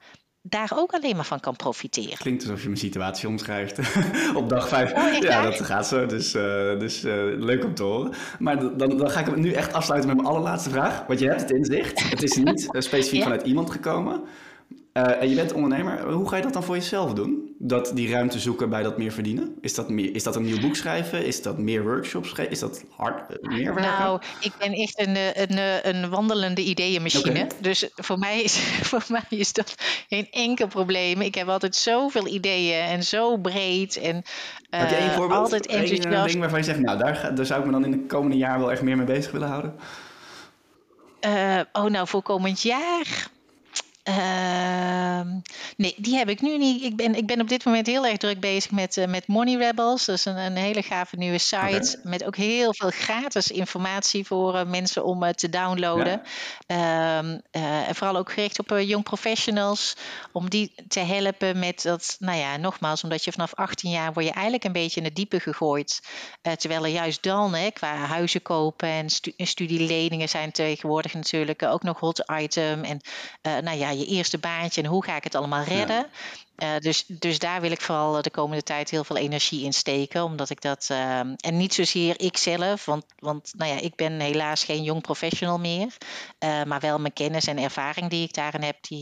[0.45, 2.17] daar ook alleen maar van kan profiteren.
[2.17, 3.80] Klinkt alsof je mijn situatie omschrijft
[4.36, 4.93] op dag vijf.
[4.93, 6.05] Oh, ja, dat gaat zo.
[6.05, 8.13] Dus, uh, dus uh, leuk om te horen.
[8.39, 11.03] Maar dan, dan ga ik het nu echt afsluiten met mijn allerlaatste vraag.
[11.07, 12.09] Want je hebt het inzicht.
[12.09, 13.24] Het is niet uh, specifiek ja.
[13.24, 14.24] vanuit iemand gekomen.
[14.94, 16.12] Uh, en je bent ondernemer.
[16.12, 17.56] Hoe ga je dat dan voor jezelf doen?
[17.60, 19.56] Dat die ruimte zoeken bij dat meer verdienen?
[19.62, 21.26] Is dat, meer, is dat een nieuw boek schrijven?
[21.26, 22.54] Is dat meer workshops schrijven?
[22.54, 23.91] Is dat hard uh, meer werken?
[24.00, 27.44] Nou, ik ben echt een, eh, een, een wandelende ideeënmachine.
[27.44, 27.48] Okay.
[27.60, 28.58] Dus voor mij, is,
[28.89, 29.76] voor mij is dat
[30.10, 31.22] geen enkel probleem.
[31.22, 33.98] Ik heb altijd zoveel ideeën en zo breed.
[33.98, 35.39] En, uh, heb je één voorbeeld?
[35.39, 36.06] Altijd enthousiast.
[36.06, 38.38] Een ding waarvan je zegt, nou, daar, daar zou ik me dan in de komende
[38.38, 39.76] jaar wel echt meer mee bezig willen houden?
[41.26, 43.32] Uh, oh, nou, voor komend jaar
[44.10, 45.22] uh,
[45.78, 46.84] nee, die heb ik nu niet.
[46.84, 49.56] Ik ben, ik ben op dit moment heel erg druk bezig met, uh, met Money
[49.56, 50.06] Rebels.
[50.06, 51.97] Dat is een, een hele gave nieuwe site.
[51.97, 51.99] Okay.
[52.04, 56.22] Met ook heel veel gratis informatie voor uh, mensen om te downloaden.
[56.68, 57.24] Ja.
[57.51, 59.95] Uh, en vooral ook gericht op young professionals.
[60.32, 64.26] Om die te helpen met dat, nou ja, nogmaals, omdat je vanaf 18 jaar word
[64.26, 66.01] je eigenlijk een beetje in het diepe gegooid.
[66.58, 71.84] terwijl er juist dan, hè, qua huizen kopen en stu studieleningen zijn tegenwoordig natuurlijk ook
[71.84, 72.84] nog hot item.
[72.84, 73.01] En
[73.41, 76.06] nou ja, je eerste baantje en hoe ga ik het allemaal redden.
[76.64, 80.24] Uh, dus, dus daar wil ik vooral de komende tijd heel veel energie in steken.
[80.24, 80.88] Omdat ik dat.
[80.91, 85.59] Uh, en niet zozeer ikzelf, want, want nou ja, ik ben helaas geen jong professional
[85.59, 85.88] meer.
[86.43, 89.01] Uh, maar wel mijn kennis en ervaring die ik daarin heb, die,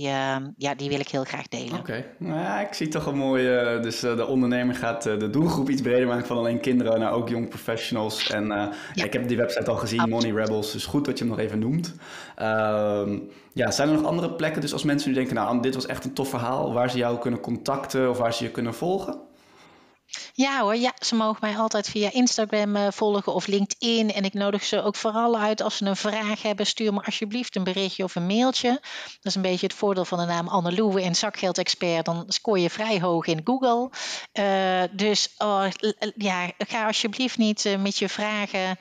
[0.57, 1.79] ja, die wil ik heel graag delen.
[1.79, 2.05] Oké, okay.
[2.17, 3.79] nou ja, ik zie toch een mooie.
[3.81, 7.49] dus de ondernemer gaat de doelgroep iets breder maken van alleen kinderen naar ook jong
[7.49, 8.29] professionals.
[8.29, 8.47] En
[8.93, 9.03] ja.
[9.03, 10.23] ik heb die website al gezien, Absoluut.
[10.23, 10.71] Money Rebels.
[10.71, 11.93] Dus goed dat je hem nog even noemt.
[12.35, 13.17] Ehm,
[13.53, 16.05] ja, zijn er nog andere plekken, dus als mensen nu denken, nou, dit was echt
[16.05, 19.29] een tof verhaal, waar ze jou kunnen contacten of waar ze je kunnen volgen?
[20.33, 24.13] Ja hoor, ja, ze mogen mij altijd via Instagram uh, volgen of LinkedIn.
[24.13, 26.65] En ik nodig ze ook vooral uit als ze een vraag hebben.
[26.65, 28.69] Stuur me alsjeblieft een berichtje of een mailtje.
[28.71, 32.05] Dat is een beetje het voordeel van de naam Anne Loewe en zakgeldexpert.
[32.05, 33.89] Dan scoor je vrij hoog in Google.
[34.33, 35.65] Uh, dus oh,
[36.15, 38.77] ja, ga alsjeblieft niet uh, met je vragen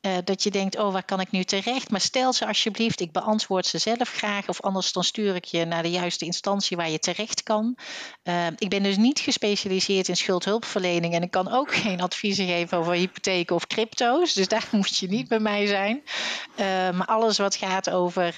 [0.00, 1.90] uh, dat je denkt, oh, waar kan ik nu terecht?
[1.90, 4.48] Maar stel ze alsjeblieft, ik beantwoord ze zelf graag.
[4.48, 7.76] Of anders dan stuur ik je naar de juiste instantie waar je terecht kan.
[8.24, 11.14] Uh, ik ben dus niet gespecialiseerd in schuldhulpverlening.
[11.14, 14.32] En ik kan ook geen adviezen geven over hypotheken of crypto's.
[14.32, 16.02] Dus daar moet je niet bij mij zijn.
[16.50, 18.34] Uh, maar alles wat gaat over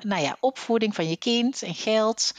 [0.00, 2.32] nou ja, opvoeding van je kind en geld.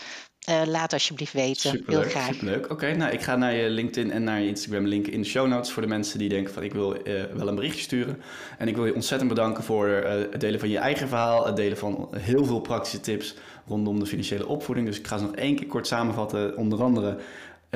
[0.49, 1.69] Uh, laat alsjeblieft weten.
[1.69, 2.33] Superleuk, Heel graag.
[2.33, 2.63] Superleuk.
[2.63, 5.27] Oké, okay, nou ik ga naar je LinkedIn en naar je Instagram linken in de
[5.27, 8.21] show notes voor de mensen die denken van ik wil uh, wel een berichtje sturen.
[8.57, 11.55] En ik wil je ontzettend bedanken voor uh, het delen van je eigen verhaal, het
[11.55, 13.35] delen van heel veel praktische tips
[13.65, 14.87] rondom de financiële opvoeding.
[14.87, 16.57] Dus ik ga ze nog één keer kort samenvatten.
[16.57, 17.17] Onder andere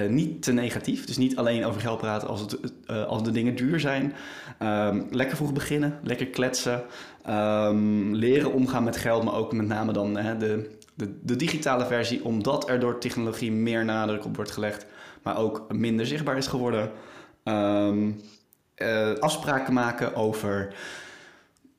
[0.07, 2.57] niet te negatief, dus niet alleen over geld praten als, het,
[3.07, 4.13] als de dingen duur zijn.
[4.61, 6.83] Um, lekker vroeg beginnen, lekker kletsen,
[7.29, 10.69] um, leren omgaan met geld, maar ook met name dan de
[11.01, 14.85] de, de digitale versie, omdat er door technologie meer nadruk op wordt gelegd,
[15.23, 16.91] maar ook minder zichtbaar is geworden.
[17.43, 18.21] Um,
[18.77, 20.73] uh, afspraken maken over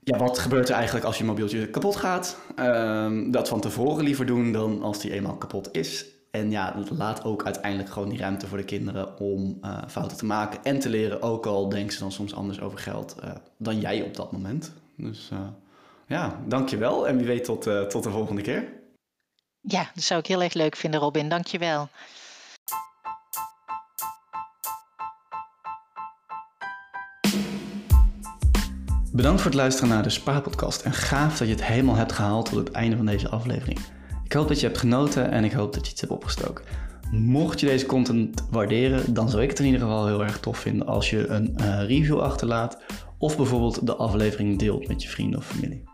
[0.01, 2.39] ja, wat gebeurt er eigenlijk als je mobieltje kapot gaat.
[2.59, 6.07] Um, dat van tevoren liever doen dan als die eenmaal kapot is.
[6.31, 10.25] En ja, laat ook uiteindelijk gewoon die ruimte voor de kinderen om uh, fouten te
[10.25, 11.23] maken en te leren.
[11.23, 14.73] Ook al denken ze dan soms anders over geld uh, dan jij op dat moment.
[14.97, 15.31] Dus
[16.07, 18.81] ja, dankjewel en wie weet tot, tot de volgende keer.
[19.69, 21.29] Ja, dat zou ik heel erg leuk vinden, Robin.
[21.29, 21.89] Dank je wel.
[29.13, 32.49] Bedankt voor het luisteren naar de Spaarpodcast en gaaf dat je het helemaal hebt gehaald
[32.49, 33.79] tot het einde van deze aflevering.
[34.25, 36.65] Ik hoop dat je hebt genoten en ik hoop dat je iets hebt opgestoken.
[37.11, 40.59] Mocht je deze content waarderen, dan zou ik het in ieder geval heel erg tof
[40.59, 42.83] vinden als je een uh, review achterlaat
[43.19, 45.92] of bijvoorbeeld de aflevering deelt met je vrienden of familie.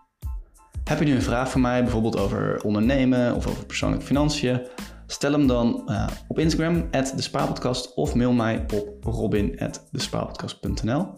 [0.88, 4.60] Heb je nu een vraag voor mij, bijvoorbeeld over ondernemen of over persoonlijke financiën?
[5.06, 11.14] Stel hem dan uh, op Instagram, @despaarpodcast of mail mij op robin.despaarpodcast.nl.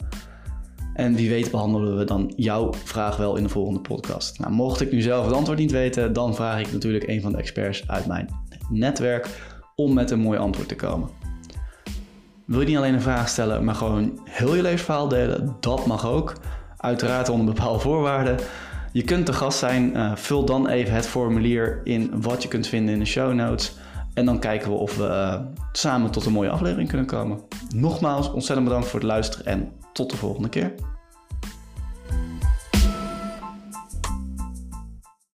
[0.95, 4.39] En wie weet behandelen we dan jouw vraag wel in de volgende podcast.
[4.39, 7.33] Nou, mocht ik nu zelf het antwoord niet weten, dan vraag ik natuurlijk een van
[7.33, 8.29] de experts uit mijn
[8.69, 9.29] netwerk
[9.75, 11.09] om met een mooi antwoord te komen.
[12.45, 15.57] Wil je niet alleen een vraag stellen, maar gewoon heel je levensverhaal delen?
[15.61, 16.37] Dat mag ook.
[16.77, 18.37] Uiteraard onder bepaalde voorwaarden.
[18.93, 19.97] Je kunt te gast zijn.
[19.97, 23.77] Uh, vul dan even het formulier in wat je kunt vinden in de show notes.
[24.15, 25.41] En dan kijken we of we uh,
[25.73, 27.41] samen tot een mooie aflevering kunnen komen.
[27.75, 30.75] Nogmaals, ontzettend bedankt voor het luisteren en tot de volgende keer.